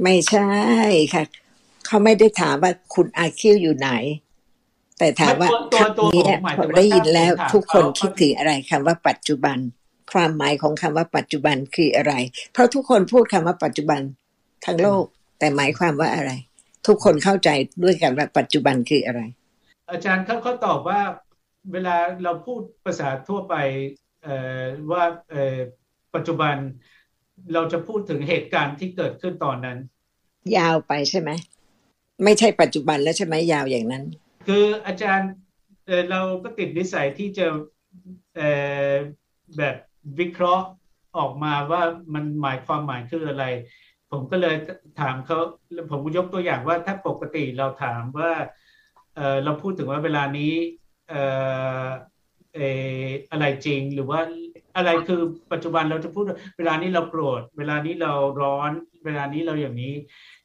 [0.02, 0.48] ไม่ใช่
[1.14, 1.24] ค่ะ
[1.86, 3.90] เขาไม่ได้ถามว่าคุณอาคิวอยู่ไหน
[4.98, 6.22] แต่ถามว่าคำนี้
[6.58, 9.58] ผมได้ยินแล้วทุกคนคิดถึงอะไรคำว่าปัจจุบัน
[10.12, 12.14] ความหมายของคำว่าปัจจุบันคืออะไร
[12.52, 14.00] เพราะทุกคนพูดคำว่าปัจจุบัน
[14.64, 15.04] ทั้งโลก
[15.38, 16.30] แต่หมายความว่าอะไร
[16.86, 17.48] ทุกคนเข้าใจ
[17.84, 19.20] ด้วยกันว่าปัจจุบันคืออะไร
[19.90, 21.00] อาจารย์เขาเขาตอบว่า
[21.72, 23.54] เวลาเราพูดภาษาทั่วไป
[24.92, 25.04] ว่า
[26.14, 26.54] ปัจจุบัน
[27.52, 29.78] เราจะพูดถึงเหตุการณ์ที่เกิดขึ้นตอนนั้น
[30.56, 31.30] ยาวไปใช่ไหม
[32.24, 34.04] ไม่ใช่ปัจจุบันแล้วใช่ไหมยาวอย่างนั้น
[34.46, 35.30] คืออาจารย์
[36.10, 37.46] เราก็ติดนิสัยที่จะ
[39.56, 39.76] แบบ
[40.20, 40.66] วิเคราะห์
[41.16, 41.82] ออกมาว่า
[42.14, 43.44] มันหมายความหมายคืออะไร
[44.12, 44.56] ผมก็เลย
[45.00, 45.38] ถามเขา
[45.90, 48.32] ผมยกตัวอย่างว่าถ้าปกติเราถามว่า
[49.16, 50.52] เเราพูดถึงว่าเวลานี้
[51.10, 51.14] เอ
[51.82, 51.86] อ
[53.30, 54.20] อะไรจริงหรือว่า
[54.76, 55.20] อะไรคือ
[55.52, 56.24] ปัจจุบันเราจะพูด
[56.58, 58.70] เวลานี้เราโกรธเวลานี้เราร้อน
[59.04, 59.94] เวลานี้เราอย่างนี้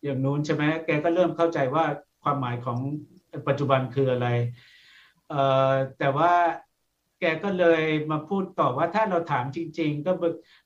[0.03, 1.85] อย่างนู้นใช่ไหมแกก็เริ่มเข้าใจว่า
[2.23, 2.79] ความหมายของ
[3.47, 4.27] ปัจจุบันคืออะไร
[5.29, 6.31] เอ่อแต่ว่า
[7.19, 10.11] แกก็เลยมาพูดต่อว่าถ้าเราถามจริง ๆ ก็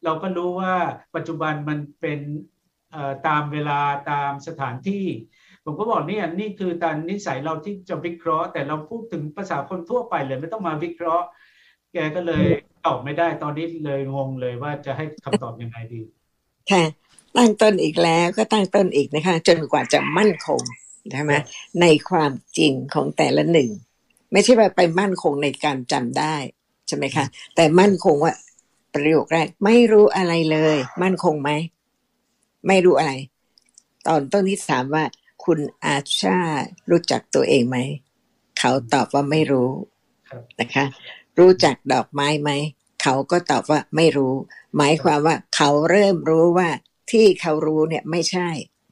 [0.04, 0.74] เราก็รู้ว่า
[1.16, 2.20] ปัจจุบันมันเป็น
[3.28, 3.80] ตามเวลา
[4.12, 5.06] ตามสถานที่
[5.66, 11.26] ผมก็บอกเนี่ยนี่คือการนิสัยเราที่จะวิเคราะห์ แต่เราพูดถึงภาษาคนทั่วไปเลยไม่ต้องมาวิเคราะห์
[11.94, 12.46] แกก็เลย
[12.86, 16.02] ตอบไม่ได้ตอนนี้เลยงงเลยว่าจะให้คำตอบยังไงดี
[16.72, 16.84] ค่ะ
[17.38, 20.62] ตั้งต้นอีกแล้วก็ตั้งต้นอีกนะคะ จนกว่าจะมั่นคง
[21.12, 21.34] ใช่ไหม
[21.82, 23.70] ในความจริงของแต่ละหนึ่ง
[24.32, 26.36] ไม่ใช่ว่าไปมั่นคงในการจำได้
[26.88, 27.26] ใช่ไหมคะ
[27.56, 28.34] แต่มั่นคงว่า
[28.94, 31.50] ประโยคแรกไม่รู้อะไรเลย มั่นคงไหม
[32.68, 33.14] ไม่รู้อะไร
[34.08, 35.04] ตอนต้นที่ถามว่า
[35.44, 36.40] คุณอาชา
[36.90, 37.78] รู้จักตัวเองไหม
[38.60, 39.70] เขาตอบว่าไม่รู้
[40.60, 40.86] นะคะ
[41.40, 42.52] รู้จักดอกไม้ไหม
[43.02, 44.34] เขาก็ตอบว่าไม่รู้
[44.78, 46.70] หมายความว่าเขาเริ่มรู้ว่า
[47.12, 48.50] ที่เขารู้เนี่ยไม่ใช่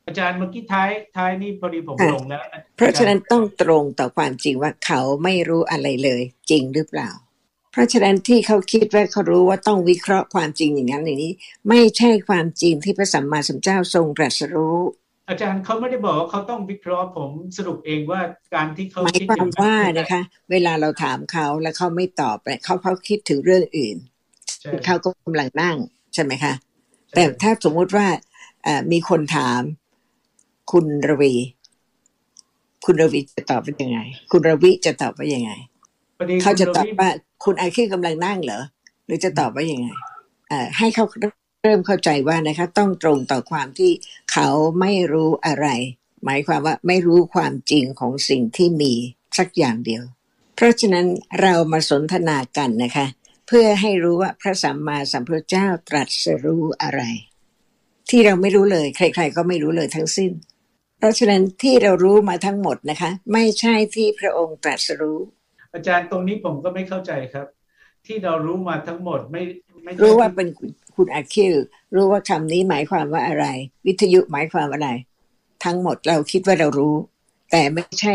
[0.08, 2.42] อาจารย์เมื่อกี้ท้ายท้ายนี่พอดีผมลงแล้ว
[2.76, 7.10] เพราะฉะนั้นต้องตรงต่อความจริงว่าเขาไม่รู้อะไรเลย จริงหรือเปล่า
[7.72, 11.34] เพราะฉะนั้นที่เขาคิดว่าเขารู้ว่าต้องวิเคราะห์ความจริงอย่างนั้นอย่างนี้
[11.70, 14.80] ไม่ใช่ความจริงที่พระสัมมาสัมพุทธเจ้าทรงตรัสรู้
[15.30, 18.22] อาจารย์เขาไม่ได้บอกว่าเขาต้องวิเคราะห์ผมสรุปเองว่า
[18.56, 23.98] การที่เขาคิดอย่างว่านะคะ เวลาเราถามเขาแล้วเขาไม่ตอบเขาเขาคิดถึงเรื่องอื่น
[24.86, 25.78] เขาก็กำลังนั่ง
[26.14, 26.54] ใช่ไหมคะ
[27.16, 28.08] แต่ถ้าสมมุติว่า
[28.92, 29.62] มีคนถาม
[30.72, 31.34] คุณรวี
[32.86, 34.00] คุณรวีจะตอบว่ายังไง
[34.32, 35.52] คุณรวีจะตอบว่ายังไง
[36.42, 37.10] เขาจะตอบว่า
[37.44, 38.62] คุณไอคิวกำลังนั่งเหรอ
[39.06, 39.88] หรือจะตอบว่ายังไง
[40.52, 41.06] อ่าให้เขา
[41.64, 43.92] เริ่มเข้าใจว่านะคะ ต้องตรงต่อความที่
[44.32, 45.68] เขาไม่รู้อะไร
[46.26, 48.94] หมายความว่าไม่รู้ความจริงของสิ่งที่มี
[49.38, 50.04] สักอย่างเดียว
[50.56, 51.06] เพราะฉะนั้น
[51.42, 53.06] เรามาสนทนากันนะคะ
[53.48, 57.02] เพื่อให้รู้ว่าพระสัมมาสัมพุทธเจ้าตรัสรู้อะไร
[58.10, 60.32] ที่เราไม่รู้เลย ใคร ๆ ก็ไม่รู้เลยทั้งสิ้น
[60.98, 65.20] เพราะฉะนั้นที่เรารู้มาทั้งหมดนะคะ ไม่ใช่ที่พระองค์ตรัสรู้
[65.74, 67.48] อาจารย์ตรงนี้ผมก็ไม่เข้าใจครับ
[68.06, 69.42] ที่เรารู้มาทั้งหมดไม่
[69.84, 70.48] ไม่รู้ว่าเป็น
[70.96, 71.56] คุณอาคิว
[71.96, 73.46] รู้ว่าคำนี้หมายความว่าอะไร
[73.88, 74.90] วิทยุหมายความอะไร
[75.66, 76.96] ทั้งหมดเราคิดว่าเรารู้
[77.52, 78.14] แต่ไม่ใช่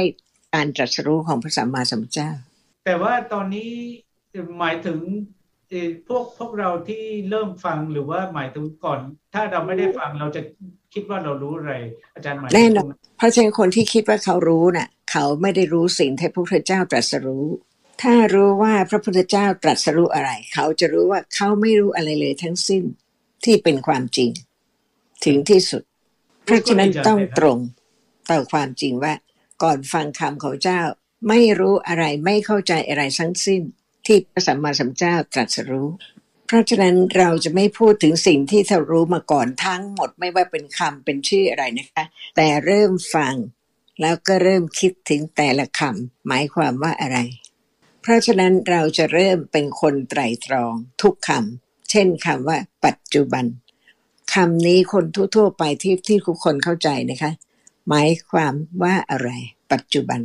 [0.55, 2.31] การตรัสรู้ของพระสัมมาสัมพุทธเจ้า
[2.85, 3.71] แต่ว่าตอนนี้
[4.59, 4.99] หมายถึง
[6.09, 9.01] พวกพวกเราที่เริ่มฟังหรือว่าหมายถึงก่อน
[9.35, 10.43] ถ้าเราไม่ได้ฟังเราจะ
[10.95, 11.73] คิดว่าเรารู้อะไร
[12.15, 17.47] อาจารย์หมายแน่นอนเพราะฉะนั้นคนที่คิดว่าเขารู้น่ะ เขาไม่ได้รู้สิ่งที่พระพุทธเจ้าตรัสรู้
[18.03, 22.85] ถ้ารู้ว่าพระพุทธเจ้าตรัสรู้อะไร เขาจะรู้ว่าเขาไม่รู้อะไรเลยทั้งสิ้น
[23.45, 24.31] ที่เป็นความจริง
[25.25, 25.83] ถึงที่สุด
[26.45, 27.59] เพราะฉะนั้นต้องตรง
[28.31, 29.15] ต่อความจริงว่า
[29.63, 30.81] ก่อนฟังคำของเจ้า
[31.29, 33.63] ไม่รู้อะไรไม่เข้าใจอะไรทั้งสิ้น
[34.07, 36.14] ที่พระสัมมาสัมพุทธเจ้าตรัสรู้เพ
[36.55, 42.05] ราะฉะนั้นเราจะไม่พูดถึงสิ่งที่เรารู้มาก่อนทั้งหมดไม่ว่าเป็นคำเป็นชื่ออะไรนะคะ
[42.37, 43.35] แต่เริ่มฟัง
[44.01, 47.19] แล้วก็เริ่มคิดถึงแต่ละคำหมายความว่าอะไร
[48.03, 53.45] เพราะฉะนั้นเราจะเริ่มเป็นคนไตรตรอง ทุกคำเช่นคำว่า ปัจจุบัน
[54.35, 55.05] คำนี้คน
[55.37, 57.31] ทั่วๆไปที่ที่ทุกคนเข้าใจนะคะ
[57.89, 59.31] หมายความว่าอะไร
[59.73, 60.21] ปัจจุบัน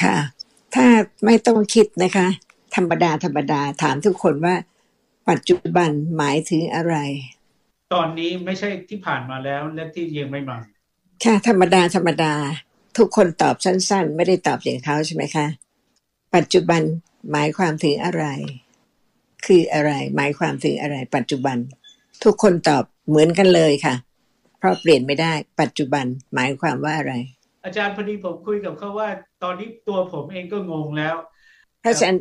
[0.00, 0.16] ค่ะ
[0.74, 0.86] ถ้า
[1.24, 2.26] ไม่ต้องคิดนะคะ
[2.76, 4.54] ธรรมดาธรรมดาถามทุกคนว่า
[5.30, 6.94] ปัจจุบันหมายถึงอะไร
[7.94, 10.58] ตอนนี้ไม่ใช่ที่ผ่านมาแล้วและที่ยังไม่มา
[11.24, 12.32] ค่ะ ธรรมดาธรรมดา
[12.98, 15.46] ทุกคนตอบสั้น ๆ ไม่ได้ตอบอย่างเขาใช่ไหมคะ
[16.34, 16.82] ปัจจุบัน
[17.32, 18.24] หมายความถึงอะไร
[19.46, 21.56] คืออะไร หมายความถึงอะไร ปัจจุบัน
[22.24, 23.94] ทุกคนตอบเหมือนกันเลยค่ะ
[24.58, 27.14] เพราะเปลี่ยนไม่ได้ ปัจจุบันหมายความว่าอะไร
[27.64, 29.08] อาจารย์พอดีผมคุยกับเขาว่า
[29.42, 31.16] ตอนนี้ตัวผมเองก็งงแล้ว
[31.80, 32.18] เพราะฉะนั้น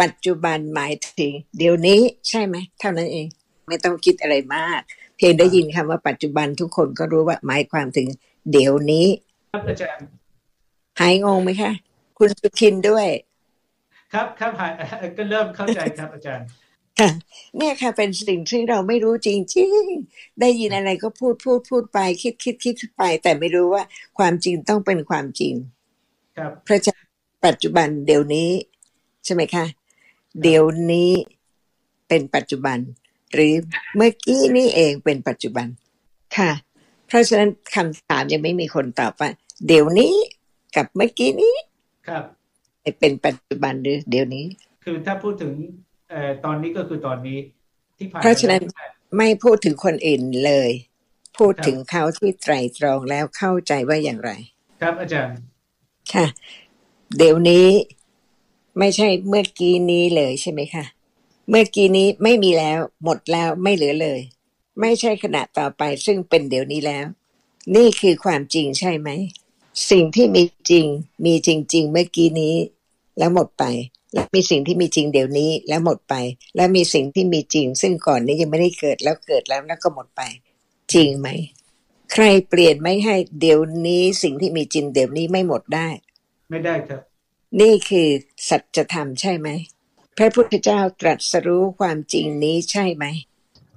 [0.00, 3.26] ปัจจุบันหมายถึงเดี๋ยวนี้ใช่ไหมเท่านั้นเอง
[3.68, 4.80] ไม่ต้องคิดอะไรมาก
[5.16, 8.08] เพียงได้ยินคำว่าปัจจุบันทุกคนก็รู้ว่าหมายความถึง
[8.50, 9.06] เดี๋ยวนี้
[9.52, 10.06] ครับอาจารย์
[11.00, 11.72] หายงงไหมคะ
[12.18, 13.06] คุณสุทินด้วย
[14.12, 14.72] ครับครับหาย
[15.18, 16.46] ก็เริ่มเข้าใจครับอาจารย์
[16.98, 17.10] ค่ะ
[17.56, 23.82] เนี่ยค่ะเป็นสิ่งที่เราไม่รู้จริงๆ ได้ยินอะไรก็พูดพูดพูดไป คิดคิดคิดไป แต่ไม่รู้ว่า
[24.18, 25.54] ความจริงต้องเป็นความจริง
[26.36, 27.08] ครับเพราะฉะนั้น
[27.46, 28.50] ปัจจุบันเดี๋ยวนี้
[29.24, 29.64] ใช่ไหมคะ
[30.42, 31.10] เดี๋ยวนี้
[32.08, 32.78] เป็นปัจจุบัน
[33.32, 33.52] หรือ
[33.96, 35.66] เมื่อกี้นี่เองเป็นปัจจุบัน
[36.36, 36.50] ค่ะ
[37.06, 39.30] เพราะฉะนั้นคำถามยังไม่มีคนตอบว่า
[39.66, 40.14] เดี๋ยวนี้
[40.76, 41.54] กับเมื่อกี้นี้
[42.08, 42.24] ครับ
[43.00, 44.44] เป็นปัจจุบันหรือเดี๋ยวนี้
[44.84, 45.52] คือถ้าพูดถึง
[46.10, 47.38] เอ่อตอนนี้ก็คือตอนนี้
[47.98, 50.70] ที่ผ่านเพราะฉะนั้นมาแล้วไม่พูดถึงคนอื่นเลย
[51.38, 54.30] พูดถึงเขาที่ไตรตรองแล้วเข้าใจว่าอย่างไร
[54.80, 55.36] ครับอาจารย์
[56.12, 56.26] ค่ะ
[57.16, 57.66] เดี๋ยวนี้
[58.78, 60.84] ไม่ใช่เมื่อกี้นี้เลยใช่ไหมคะ
[61.48, 64.20] เมื่อกี้นี้ไม่มีแล้ว หมดแล้วไม่เหลือเลย
[64.80, 67.06] ไม่ใช่ขณะต่อไปซึ่งเป็นเดี๋ยวนี้แล้ว
[67.76, 69.08] นี่คือความจริงใช่ไหม
[69.90, 70.86] สิ่งที่มีจริง
[71.24, 72.54] มีจริง ๆ เมื่อกี้นี้
[73.18, 73.64] แล้วหมดไป
[74.14, 76.14] และมีสิ่งที่มีจริงเดี๋ยวนี้แล้วหมดไป
[76.56, 80.22] และมีสิ่งที่มีจริง ซึ่งก่อนนี้ยังไม่ได้เกิดแล้วเกิดแล้วแล้วก็หมดไป
[80.92, 81.28] จริงไหม
[82.12, 85.88] ใครเปลี่ยนไม่ให้เดี๋ยวนี้สิ่งที่มีจริงเดี๋ยวนี้ไม่หมดได้
[86.50, 87.00] ไม่ได้ครับ
[87.60, 88.08] นี่คือ
[88.48, 89.48] สัจธรรมใช่ไหม
[90.18, 93.04] พระพุทธเจ้าตรัสรู้ความจริงนี้ใช่ไหม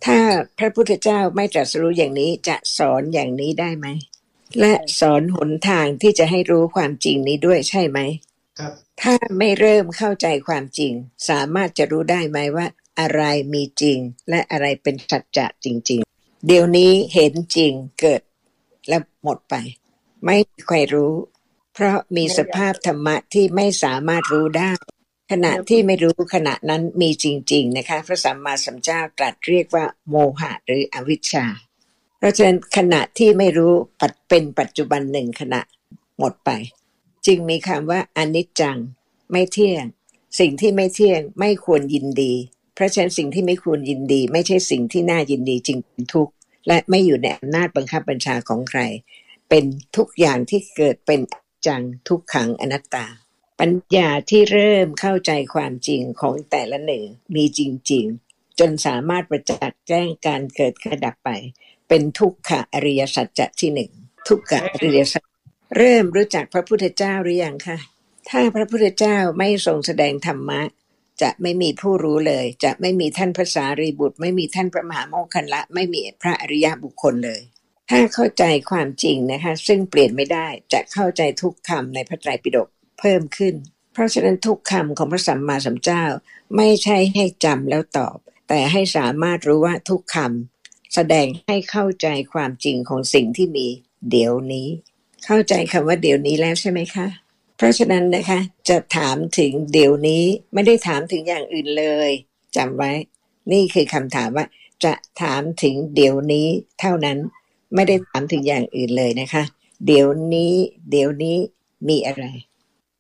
[0.06, 0.20] ถ้า
[0.60, 3.88] พระพุทธเจ้าไม่ตรัสรู้อย่างนี้จะสอนอย่างนี้ได้ไหม
[4.60, 8.00] และสอนหนทางที่จะให้รู้ความจริงนี้ด้วยใช่ไหม
[8.60, 10.94] ครับถ้าไม่เริ่มเข้าใจความจริง
[11.30, 12.68] สามารถจะรู้ได้ไหมว่า
[13.00, 13.22] อะไร
[13.54, 13.98] มีจริง
[14.30, 18.22] และอะไรเป็นสัจจะจริง ๆ เดี๋ยวนี้เห็นจริงเกิด
[18.88, 19.56] และหมดไป
[20.26, 21.14] ไม่มีใครรู้
[21.74, 24.72] เพราะมีสภาพธรรมะที่ไม่สามารถรู้ได้
[25.32, 31.46] ขณะที่ไม่รู้ขณะนั้นมีจริง ๆ นะคะ พระสัมมาสัมพุทธเจ้าตรัสเรียกว่า โมหะหรืออวิชชา
[32.18, 35.62] เพราะฉะนั้นขณะที่ไม่รู้ปัจเป็นปัจจุบันหนึ่งขณะ
[36.20, 36.50] หมดไป
[37.26, 38.78] จึงมีคำว่าอนิจจัง
[39.32, 39.86] ไม่เที่ยง
[40.40, 42.34] สิ่งที่ไม่เที่ยงไม่ควรยินดี
[42.76, 46.34] เพราะฉะนั้นสิ่งที่ไม่ควรยินดี ไม่ใช่สิ่งที่น่ายินดีจึงเป็นทุกข์
[46.68, 48.82] และไม่อยู่ในอำนาจบังคับบัญชาของใคร
[49.50, 49.64] เป็น
[49.98, 51.36] ทุกอย่างที่เกิดเป็นอ
[51.68, 53.06] จังทุกขังอนัตตา
[53.60, 57.04] ปัญญาที่เริ่มเข้าใจความจริงของแต่ละหนึ่ง
[57.36, 61.30] มีจริง ๆ จนสามารถประจักษ์แจ้งการเกิดกระดับไป
[61.88, 63.92] เป็นทุกขะอริยสัจจะที่หนึ่ง
[64.28, 65.24] ทุกขะอริยสัจ
[65.78, 67.78] เริ่มรู้จักพระพุทธเจ้าหรือยังคะ
[68.30, 70.62] ถ้าพระพุทธเจ้าไม่ทรงแสดงธรรมะ
[71.22, 77.42] จะไม่มีผู้รู้เลย จะไม่มีท่านพระสารีบุตร ไม่มีท่านพระมหาโมคคัลละ ไม่มีพระอริยบุคคลเลย
[77.90, 82.68] ถ้าเข้าใจความจริงนะคะ ซึ่งเปลี่ยนไม่ได้จะเข้าใจทุกคำในพระไตรปิฎก
[83.00, 83.56] เพิ่มขึ้น
[83.94, 86.04] เพราะฉะนั้นทุกคำของพระสัมมาสัมพุทธเจ้า
[86.58, 88.18] ไม่ใช่ให้จำแล้วตอบ
[88.48, 93.68] แต่ให้สามารถรู้ว่าทุกคำแสดงให้เข้าใจความจริงของสิ่งที่มี
[94.10, 94.68] เดี๋ยวนี้
[95.26, 97.08] เข้าใจคำว่าเดี๋ยวนี้แล้วใช่ไหมคะ
[97.58, 98.40] เพราะฉะนั้นนะคะ
[98.70, 102.10] จะถามถึงเดี๋ยวนี้ไม่ได้ถามถึงอย่างอื่นเลย
[102.56, 102.92] จำไว้
[103.52, 104.46] นี่คือคำถามว่า
[104.84, 106.48] จะถามถึงเดี๋ยวนี้
[106.80, 107.18] เท่านั้น
[107.76, 109.44] ไม่ได้ถามถึงอย่างอื่นเลยนะคะ
[109.86, 110.54] เดี๋ยวนี้
[110.92, 111.38] เดี๋ยวนี้
[111.90, 112.26] มีอะไร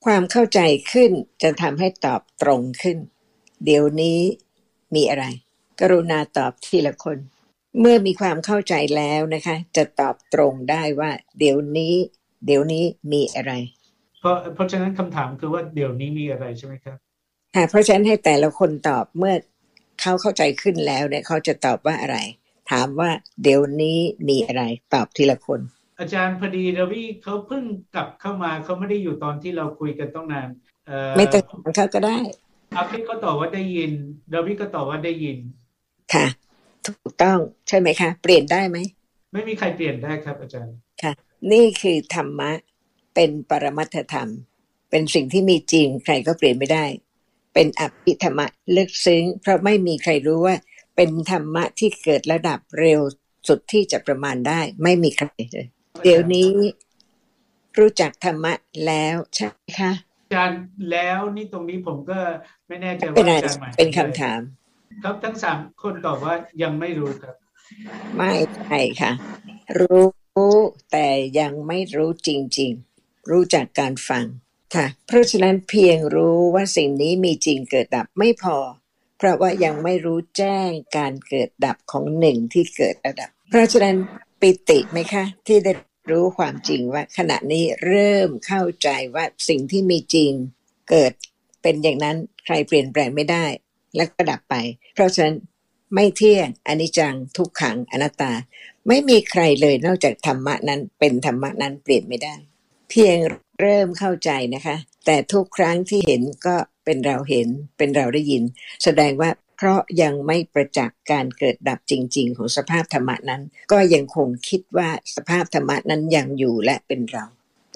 [0.05, 0.59] ความเข้าใจ
[0.91, 2.97] ขึ้นจะทำให้ตอบตรงขึ้น
[3.65, 4.19] เดี๋ยวนี้
[4.95, 5.25] มีอะไร
[5.79, 7.17] กรุณาตอบทีละคน
[7.79, 11.95] เมื่อมีความเข้าใจแล้วนะคะ จะตอบตรงได้ว่า เดี๋ยวนี้
[12.45, 13.51] เดี๋ยวนี้มีอะไร
[14.19, 16.97] เพราะเพราะฉะนั้นคำถามคือว่าเดี๋ยวนี้มีอะไรใช่ไหมครับ
[17.55, 19.35] ค่ะเพราะฉะนั้นให้แต่ละคนตอบเมื่อ
[20.01, 22.17] เขาเข้าใจขึ้นแล้วเนี่ยเขาจะตอบว่าอะไร
[22.71, 23.09] ถามว่า
[23.43, 23.97] เดี๋ยวนี้
[24.29, 25.59] มีอะไรตอบทีละคน
[25.99, 27.63] อาจารย์พอดีรวีเขาเพิ่ง
[27.95, 30.49] กลับเข้ามาเขาไม่ได้อยู่ตอนที่เราคุยกันต้องนาน
[30.87, 32.17] เอ่อไม่ต้องถามเขาก็ได้
[32.75, 33.91] อาพี่ก็ตอบว่าได้ยิน
[34.33, 35.37] รวีก็ตอบว่าได้ยิน
[36.13, 36.25] ค่ะ
[36.87, 38.77] ถูกต้องใช่ไหมคะ เปลี่ยนได้ไหม
[39.33, 41.13] ไม่มีใครเปลี่ยนได้ครับอาจารย์ค่ะ
[41.51, 42.51] นี่คือธรรมะ
[43.15, 44.29] เป็นปรมัตถธรรม
[44.89, 46.85] เป็นสิ่งที่มีจริงใครก็เปลี่ยนไม่ได้
[47.53, 50.55] เป็นอภิธรรมะลึกซึ้ง เพราะไม่มีใครรู้ว่า
[51.03, 53.01] เป็นธรรมะที่เกิดระดับเร็ว
[53.47, 55.67] สุดที่จะประมาณได้ ไม่มีใครเลย
[56.03, 56.51] เดี๋ยวนี้
[57.79, 58.53] รู้จักธรรมะ
[58.85, 59.91] แล้วใช่ไหมคะ
[60.33, 60.61] จารย์
[60.91, 62.19] แล้วนี่ตรงนี้ผมก็
[62.67, 64.39] ไม่แน่ใจว่าเป็นอะไรอาจารย์หมายเป็นคำถาม
[65.03, 67.35] ครับทั้งสามคนตอบว่ายังไม่รู้ครับ
[68.17, 69.11] ไม่ใช่ค่ะ
[69.79, 70.51] รู้
[70.91, 71.07] แต่
[71.39, 74.25] ยังไม่รู้จริง ๆ รู้จากการฟัง
[74.75, 78.57] ค่ะ เพราะฉะนั้นเพียงรู้ว่าสิ่งนี้มีจริงเกิดดับไม่พอ
[79.21, 83.95] เพราะว่ายังไม่รู้แจ้งการเกิดดับของหนึ่งที่เกิดระดับ เพราะฉะนั้น
[84.41, 85.73] ปิติไหมคะ ที่ได้
[86.11, 90.31] รู้ความจริงว่าขณะนี้เริ่มเข้าใจว่าสิ่งที่มีจริง
[90.89, 91.11] เกิด
[91.61, 93.45] เป็นอย่างนั้นใครเปลี่ยนแปลงไม่ได้
[93.95, 94.55] แล้วก็ดับไป
[94.95, 95.35] เพราะฉะนั้น
[95.95, 98.31] ไม่เที่ยงอนิจจังทุกขังอนัตตา
[98.87, 102.35] ไม่มีใครเลยนอกจากธรรมะนั้นเป็นธรรมะนั้นเปลี่ยนไม่ได้
[102.89, 103.17] เพียง
[103.59, 108.43] เริ่มเข้าใจนะคะ แต่ทุกครั้งที่เห็นก็ เป็นเราเห็นเป็นเราได้ยิน
[108.83, 113.41] แสดงว่าเพราะยังไม่ประจักษ์การเกิดดับจริง ๆ ของสภาพธรรมะนั้น
[113.71, 117.25] ก็ยังคงคิดว่าสภาพธรรมะนั้นยังอยู่และเป็นเรา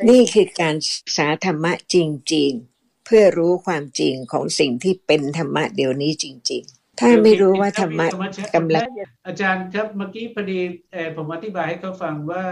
[0.10, 1.98] นี่คือการศึกษาธรรมะจ
[2.34, 8.08] ริง ๆ เพื่อรู้ความจริงของสิ่งที่เป็นธรรมะเดี๋ยวนี้จริง ๆถ้าไม่รู้ว่าธรรมะ
[8.56, 8.84] กำลัง
[9.28, 10.60] อาจารย์ครับเมื่อกี้พอดี
[10.92, 12.46] เอ่อผมอธิบายให้เขาฟังว่า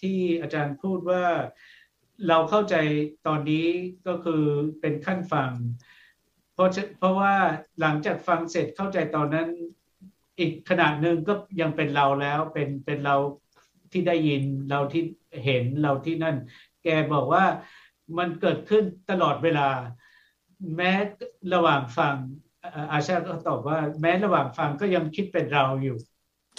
[0.00, 1.24] ที่อาจารย์พูดว่า
[2.28, 2.74] เราเข้าใจ
[3.26, 3.66] ตอนนี้
[4.06, 4.42] ก็คือ
[4.80, 5.99] เป็นขั้นฟังเพ
[6.60, 7.32] ราะเพราะว่า
[7.80, 9.48] หลังจากฟังเสร็จเข้าใจตอนนั้น
[10.38, 13.16] อีกขนาดหนึ่งก็ยังเป็นเราแล้วเป็นเป็นเรา
[13.92, 15.02] ที่ได้ยินเราที่
[15.44, 16.36] เห็นเราที่นั่น
[16.84, 17.44] แกบอกว่า
[18.18, 19.68] มันเกิดขึ้นตลอดเวลา
[20.76, 20.92] แม้
[21.54, 22.14] ระหว่างฟัง
[22.64, 25.96] อาอาชาก็ตอบว่า แม้ระหว่างฟังก็ยังคิดเป็นเราอยู่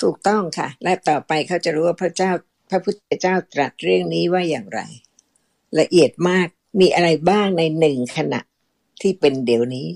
[0.02, 2.32] ถูกต้องค่ะ และต่อไปเขาจะรู้ว่าพระเจ้า
[2.70, 4.82] พระพุทธเจ้าตรัสเรื่องนี้ว่าอย่างไร
[5.80, 6.48] ละเอียดมาก
[6.80, 8.42] มีอะไรบ้างในหนึ่งขณะ
[9.02, 9.88] ที่เป็นเดี๋ยวนี้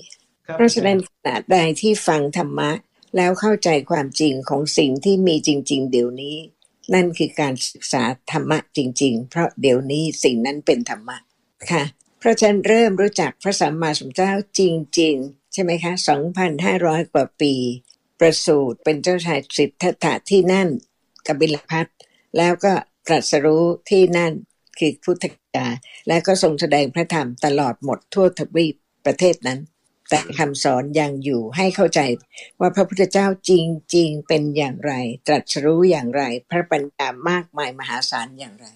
[0.46, 2.72] ครับเพราะฉะนั้นขณะใดที่ฟังธรรมะ
[3.16, 6.38] แล้วเข้าใจความจริงของสิ่งที่มีจริง ๆ เดี๋ยวนี้
[6.94, 11.18] นั่นคือการศึกษาธรรมะจริง ๆ เพราะเดี๋ยวนี้สิ่งนั้นเป็นธรรมะ
[11.72, 11.84] ค่ะ
[12.20, 14.62] เพราะฉะนั้นเริ่มรู้จักพระสัมมาสัมพุทธเจ้าจ
[15.00, 15.94] ริง ๆ ใช่ไหมคะ
[16.54, 17.54] 2,500 กว่าปี
[18.20, 20.68] ประสูติเป็นเจ้าชายสิทธัตถะที่นั่น
[21.28, 21.88] กบิลพัท
[22.38, 22.74] แล้วก็
[23.08, 24.34] ตรัสรู้ที่นั่น
[24.78, 25.68] คือพุทธกา
[26.08, 29.60] แล้วก็ทรงแสดงพระธรรมตลอดหมดทั่วทวีป ประเทศนั้น
[30.10, 32.00] แต่คำสอนยังอยู่ให้เข้าใจ
[32.60, 33.52] ว่าพระพุทธเจ้าจ
[33.96, 34.94] ริงๆเป็นอย่างไร
[35.28, 38.68] ตรัสรู้อย่างไร พระปัญญามากมายมหาศาลอย่างไร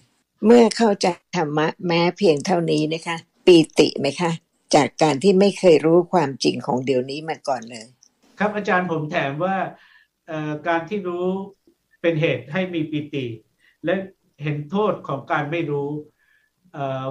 [0.46, 3.16] เมื่อเข้าใจธรรมะแม้เพียงเท่านี้นะคะ
[3.46, 4.32] ปีติไหมคะ
[4.74, 7.86] จากการที่ไม่เคยรู้ความจริงของเดี๋ยวนี้มาก่อนเลย
[8.38, 9.56] ครับอาจารย์ผมแถมว่า
[10.68, 11.26] การที่รู้
[12.00, 13.26] เป็นเหตุให้มีปิติ
[13.84, 13.94] และ
[14.42, 15.90] เห็นโทษของการไม่รู้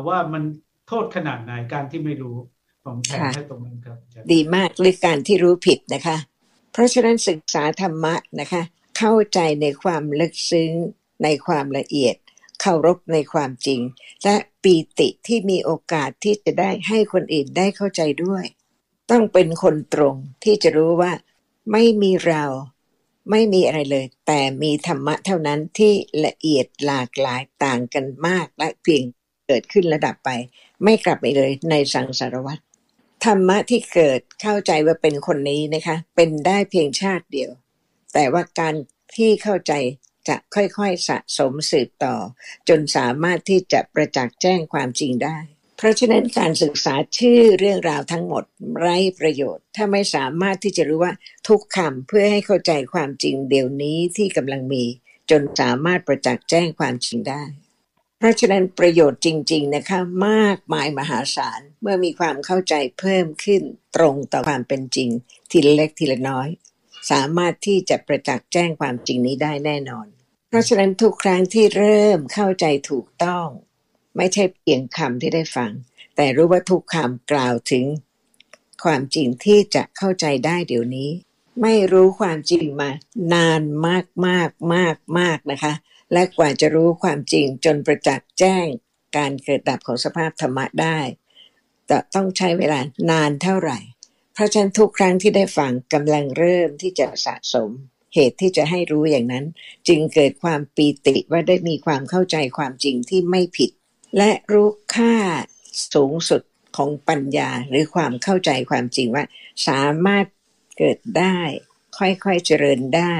[0.07, 0.43] ว่ามัน
[0.87, 2.37] โทษขนาดไหนการที่ไม่รู้
[2.89, 6.17] ผมแถมค่ะให้ตรงนั้นครับอาจารย์ดีมากหรือการที่รู้ผิดนะคะ
[6.71, 8.61] เพราะฉะนั้นศึกษาธรรมะนะคะ
[8.97, 10.71] เข้าใจในความลึกซึ้ง
[11.23, 12.15] ในความละเอียด
[12.61, 13.79] เคารพในความจริง
[14.23, 18.45] และปีติที่มีโอกาสที่จะได้ให้คนอื่นได้เข้าใจด้วย
[19.11, 21.11] ต้องเป็นคนตรงที่จะรู้ว่า
[21.71, 22.43] ไม่มีเรา
[23.31, 25.93] ไม่มีอะไรเลย แต่มีธรรมะเท่านั้นที่
[26.25, 29.03] ละเอียดหลากหลายต่างกันมากและเพียง
[29.47, 30.29] เกิดขึ้นระดับไป
[30.83, 32.59] ไม่กลับไปเลยในสังสารวัฏ
[33.25, 37.51] ธรรมะที่เกิดเข้าใจว่าเป็นคนนี้นะคะ เป็นได้เพียงชาติเดียว
[38.13, 38.75] แต่ว่าการ
[39.15, 39.73] ที่เข้าใจ
[40.27, 42.15] จะค่อยๆสะสมสืบต่อ
[42.69, 45.37] จนสามารถที่จะประจักษ์แจ้งความจริงได้
[45.77, 48.43] เพราะฉะนั้นการศึกษาชื่อเรื่องราวทั้งหมด
[48.79, 51.13] ไร้ประโยชน์ ถ้าไม่สามารถที่จะรู้ว่า
[51.47, 54.83] ทุกคำเพื่อให้เข้าใจความจริงเดี๋ยวนี้ที่กำลังมี
[55.31, 57.43] จนสามารถประจักษ์แจ้งความจริงได้
[58.19, 63.61] เพราะฉะนั้นประโยชน์จริง ๆ นะคะ มากมายมหาศาลเมื่อมีความเข้าใจเพิ่มขึ้น
[63.95, 65.09] ตรงต่อความเป็นจริง
[65.51, 66.49] ทีละเล็กทีละน้อย
[67.11, 70.07] สามารถที่จะประจักษ์แจ้งความจริงนี้ได้แน่นอน
[70.47, 73.47] เพราะฉะนั้นทุกครั้งที่เริ่มเข้าใจถูกต้อง
[74.17, 75.71] ไม่ใช่เพียงคำที่ได้ฟัง
[76.15, 77.85] แต่รู้ว่าทุกคำกล่าวถึง
[78.83, 81.09] ความจริงที่จะเข้าใจได้เดี๋ยวนี้
[81.61, 82.89] ไม่รู้ความจริงมา
[83.33, 85.73] นานมากมากมากมากนะคะ
[86.13, 88.65] และกว่าจะรู้ความจริงจนประจักษ์แจ้ง
[89.17, 90.99] การเกิดดับของสภาพธรรมะได้
[91.89, 92.79] จะต้องใช้เวลา
[93.11, 93.79] นานเท่าไหร่
[94.33, 97.69] เพราะฉะนั้นทุกครั้งที่ได้ฟังกำลังเริ่มที่จะสะสม
[98.13, 99.45] เหตุที่จะให้รู้อย่างนั้น
[99.87, 103.71] จึงเกิดความปีติว่าได้มีความเข้าใจความจริงที่ไม่ผิด
[104.17, 105.15] และรู้ค่า
[105.93, 106.41] สูงสุด
[106.77, 109.23] ของปัญญาหรือความเข้าใจความจริงว่า
[109.67, 110.25] สามารถ
[110.77, 111.39] เกิดได้
[111.97, 113.15] ค่อยๆเจริญได้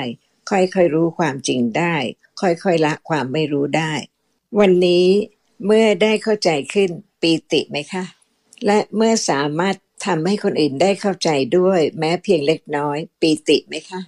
[0.50, 1.96] ค่อยๆรู้ความจริงได้
[2.42, 3.94] ค่อยๆละความไม่รู้ได้
[4.60, 5.08] วันนี้
[5.66, 6.90] เมื่อได้เข้าใจขึ้น
[7.22, 8.04] ปีติไหมคะ
[8.66, 9.76] และเมื่อสามารถ
[10.06, 14.02] ทำให้คนอื่นได้เข้าใจด้วย แม้เพียงเล็กน้อย ปีติไหมคะ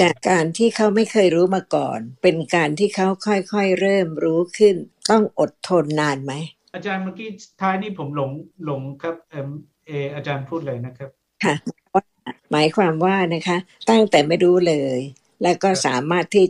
[0.00, 4.76] จากการที่เขาไม่เคยรู้มาก่อน เป็นการที่เขาค่อยๆเริ่มรู้ขึ้น
[5.10, 6.32] ต้องอดทนนานไหม
[6.74, 7.28] อาจารย์เมื่อกี้
[7.60, 8.30] ท้ายนี่ผมหลง
[8.64, 9.50] หลงครับเออ
[9.86, 11.10] เอออาจารย์พูดเลยนะครับ
[11.44, 11.54] ค่ะ
[12.52, 13.58] หมายความว่านะคะ
[13.90, 14.98] ตั้งแต่ไม่รู้เลย
[15.42, 16.46] แล้วก็สามารถที่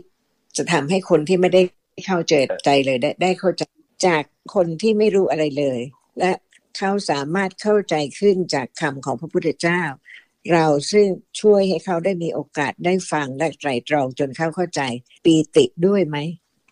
[0.59, 1.61] จะทำให้คนที่ไม่ได้
[2.07, 2.33] เข้าใจ
[2.65, 3.63] ใจเลยได้ได้เข้าใจ
[4.07, 4.23] จาก
[4.55, 5.79] คนที่ไม่รู้อะไรเลย
[6.19, 6.31] และ
[6.77, 9.81] เขาสามารถเข้าใจขึ้นจากคำของพระพุทธเจ้า
[10.51, 11.07] เราซึ่ง
[11.41, 14.81] ช่วยให้เขาได้มีโอกาสได้ฟังและไตรตรองจนเขาเข้าใจ
[15.25, 16.17] ปีติด้วยไหม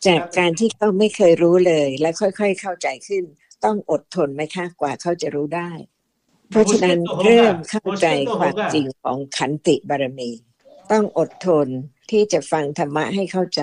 [0.08, 3.24] จากการที่เขาไม่เคยรู้เลย และค่อยๆเข้าใจขึ้น
[3.66, 5.72] ต้องอดทนไหมคะกว่าเขาจะรู้ได้
[6.50, 10.30] เพราะฉะนั้นเริ่มเข้าใจความจริงของขันติบารมี
[10.92, 11.68] ต้องอดทน
[12.12, 13.62] ที่จะฟังธรรมะให้เข้าใจ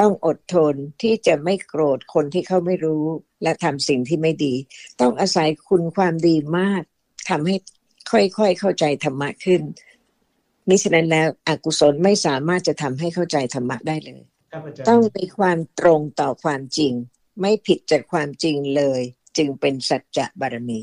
[0.00, 3.04] ต้องอดทนที่จะไม่โกรธคนที่เขาไม่รู้
[3.42, 4.54] และทำสิ่งที่ไม่ดี
[5.00, 6.82] ต้องอาศัยคุณความดีมาก
[7.30, 7.56] ทำให้
[8.10, 9.62] ค่อยๆเข้าใจธรรมะขึ้น
[10.68, 14.20] มิฉะนั้นแล้วอกุศลไม่สามารถจะทำให้เข้าใจธรรมะได้เลย
[14.52, 16.92] ครับอาจารย์ต้องมีความตรงต่อความจริง
[17.40, 19.00] ไม่ผิดจากความจริงเลย
[19.36, 20.80] จึงเป็นสัจจะบารมี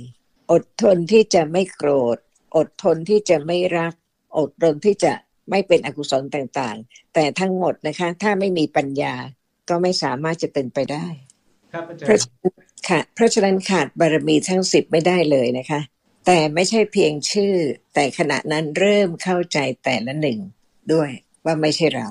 [0.51, 2.17] อดทนที่จะไม่โกรธ
[2.57, 3.93] อดทนที่จะไม่รัก
[4.37, 5.13] อดทนที่จะ
[5.49, 9.15] ไม่เป็นอกุศลต่างๆ แต่ทั้งหมดนะคะ ถ้าไม่มีปัญญา
[9.69, 11.07] ก็ไม่สามารถจะเป็นไปได้
[11.73, 12.53] ครับอาจารเพราะย์ฉะนั้น
[12.89, 15.81] ค่ะเพราะฉะนั้นขาดบารมีทั้งสิบไม่ได้เลยนะคะ
[16.25, 17.55] แต่ไม่ใช่เพียงชื่อ
[17.93, 20.39] แต่ขณะนั้นเริ่มเข้าใจแต่ละหนึ่ง
[20.93, 21.09] ด้วย
[21.45, 22.07] ว่าไม่ใช่เรา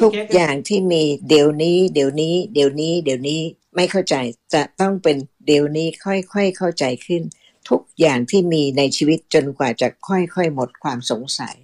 [0.00, 3.40] ทุกอย่างที่มีเดี๋ยวนี้ เดี๋ยวนี้ เดี๋ยวนี้ เดี๋ยวนี้
[3.76, 4.16] ไม่เข้าใจ
[4.54, 7.22] จะต้องเป็นเดี๋ยวนี้ค่อยๆเข้าใจขึ้น
[7.68, 11.56] ทุกอย่างที่มีในชีวิตจนกว่าจะค่อยๆหมดความสงสัย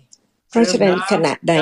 [0.55, 1.55] เพราะฉะนั้นขณะใด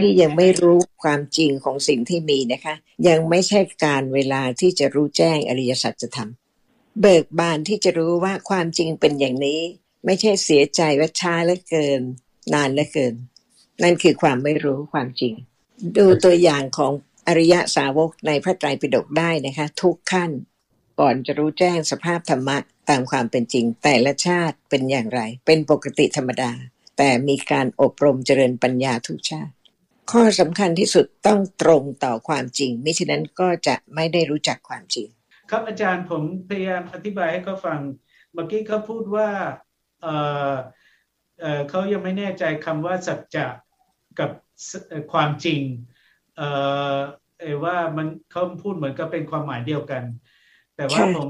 [0.00, 2.74] ที่ยังไม่รู้ความจริงของสิ่งที่มีนะคะ
[3.08, 6.30] ยังไม่ใช่การเวลาที่จะรู้แจ้งอริยสัจธรรม
[7.00, 9.60] เบิกบานที่จะรู้ว่าความจริงเป็นอย่างนี้
[10.04, 12.00] ไม่ใช่เสียใจว่าช้าเหลือเกิน
[12.54, 13.14] นานเหลือเกิน
[13.82, 15.34] นั่นคือความไม่รู้ความจริง
[15.98, 16.92] ดูตัวอย่างของ
[17.28, 20.30] อริยสาวกในพระไตรปิฎกได้นะคะ ทุกขั้น
[21.00, 22.56] ก่อนจะรู้แจ้งสภาพธรรมะ
[22.90, 26.52] ตามความเป็นจริง แต่ละชาติเป็นอย่างไร เป็นปกติธรรมดา
[26.96, 29.52] แต่มีการอบรมเจริญปัญญาทุกชาติ
[30.12, 35.08] ข้อสำคัญที่สุดต้องตรงต่อความจริง มิฉะนั้นก็จะไม่ได้รู้จักความจริง
[35.50, 37.80] ครับอาจารย์ผมพยายามอธิบายให้เขาฟัง
[38.32, 39.28] เมื่อกี้เขาพูดว่า
[40.02, 40.06] เอ
[40.52, 40.54] อ
[41.40, 43.46] เออเขายังไม่แน่ใจคำว่าสัจจะ
[44.18, 44.30] กับ
[44.68, 45.60] สเอ่อความจริง
[46.36, 46.42] เอ
[46.96, 46.98] อ
[47.40, 50.02] เออว่ามันเขาพูดเหมือนกับเป็นความหมายเดียวกัน
[50.76, 51.28] แต่ว่าใช่ผม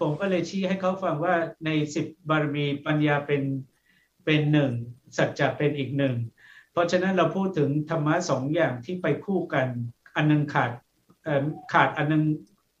[0.00, 3.42] ผมก็เลยชี้ให้เขาฟังว่าในสิบบารมีปัญญาเป็น
[4.24, 4.72] เป็นหนึ่ง
[5.16, 6.16] สัจจะเป็นอีกหนึ่ง
[6.72, 9.66] เพราะฉะนั้นเราพูดถึงธรรมะสองอย่างที่ไปคู่กัน
[10.16, 10.70] อันหนึงขาด
[11.24, 12.24] เอ่อขาดอันหนึง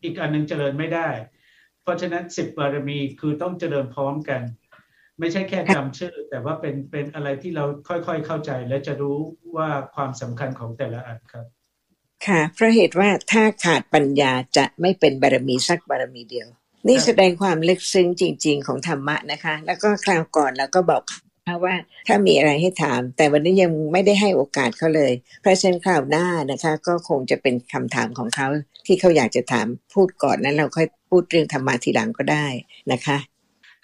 [0.02, 1.08] อีกอันหนึงเจริญไม่ได้
[1.82, 4.42] เพราะฉะนั้นสิบบารมีคือต้องเจริญพร้อมกัน
[5.18, 9.18] ไม่ใช่แค่จำชื่อ แต่ว่าเป็นเป็นอะไรที่เราค่อยๆเข้าใจ และจะรู้
[9.56, 11.46] ว่าความสำคัญของแต่ละอันครับ
[12.26, 16.48] ค่ะเพราะเหตุว่าถ้าขาดปัญญาจะไม่เป็นบารมีสักบารมีเดียว
[16.88, 21.02] นี่ครับแสดงความลึกซึ้งจริง ๆ ของธรรมะนะคะ แล้วก็คราวก่อนเราก็บอก
[21.44, 21.74] เขาว่า
[22.08, 28.48] ถ้ามีอะไรให้ถาม แต่วันนี้ยังไม่ได้ให้โอกาสเขาเลย เพราะฉะนั้นคราวหน้านะคะ ก็คงจะเป็นคำถามของเขา
[28.86, 32.46] ที่เขาอยากจะถามพูดก่อนนั้นเราค่อยพูดเรื่องธรรมะทีหลังก็ได้
[32.92, 33.18] นะคะ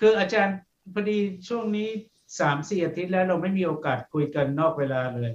[0.00, 0.56] คืออาจารย์
[0.94, 1.18] พอดี
[1.48, 1.88] ช่วงนี้
[2.40, 5.30] สามสี่อาทิตย์แล้วเราไม่มีโอกาสคุยกันนอกเวลาเลย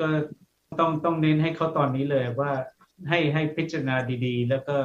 [0.00, 0.08] ก็
[0.78, 2.52] ต้องต้องเน้นให้เขาตอนนี้เลยว่า
[3.08, 3.96] ให้ให้พิจารณา
[4.26, 4.76] ดีๆ แล้วก็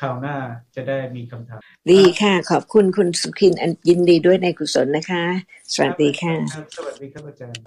[0.00, 0.36] คราวหน้า
[0.76, 5.24] จะได้มีคำถาม ดีค่ะ ขอบคุณคุณสุขินอันยินดีด้วยในกุศลนะคะ
[5.72, 7.62] สวัสดีค่ะรับสวัสดีครับอาจารย์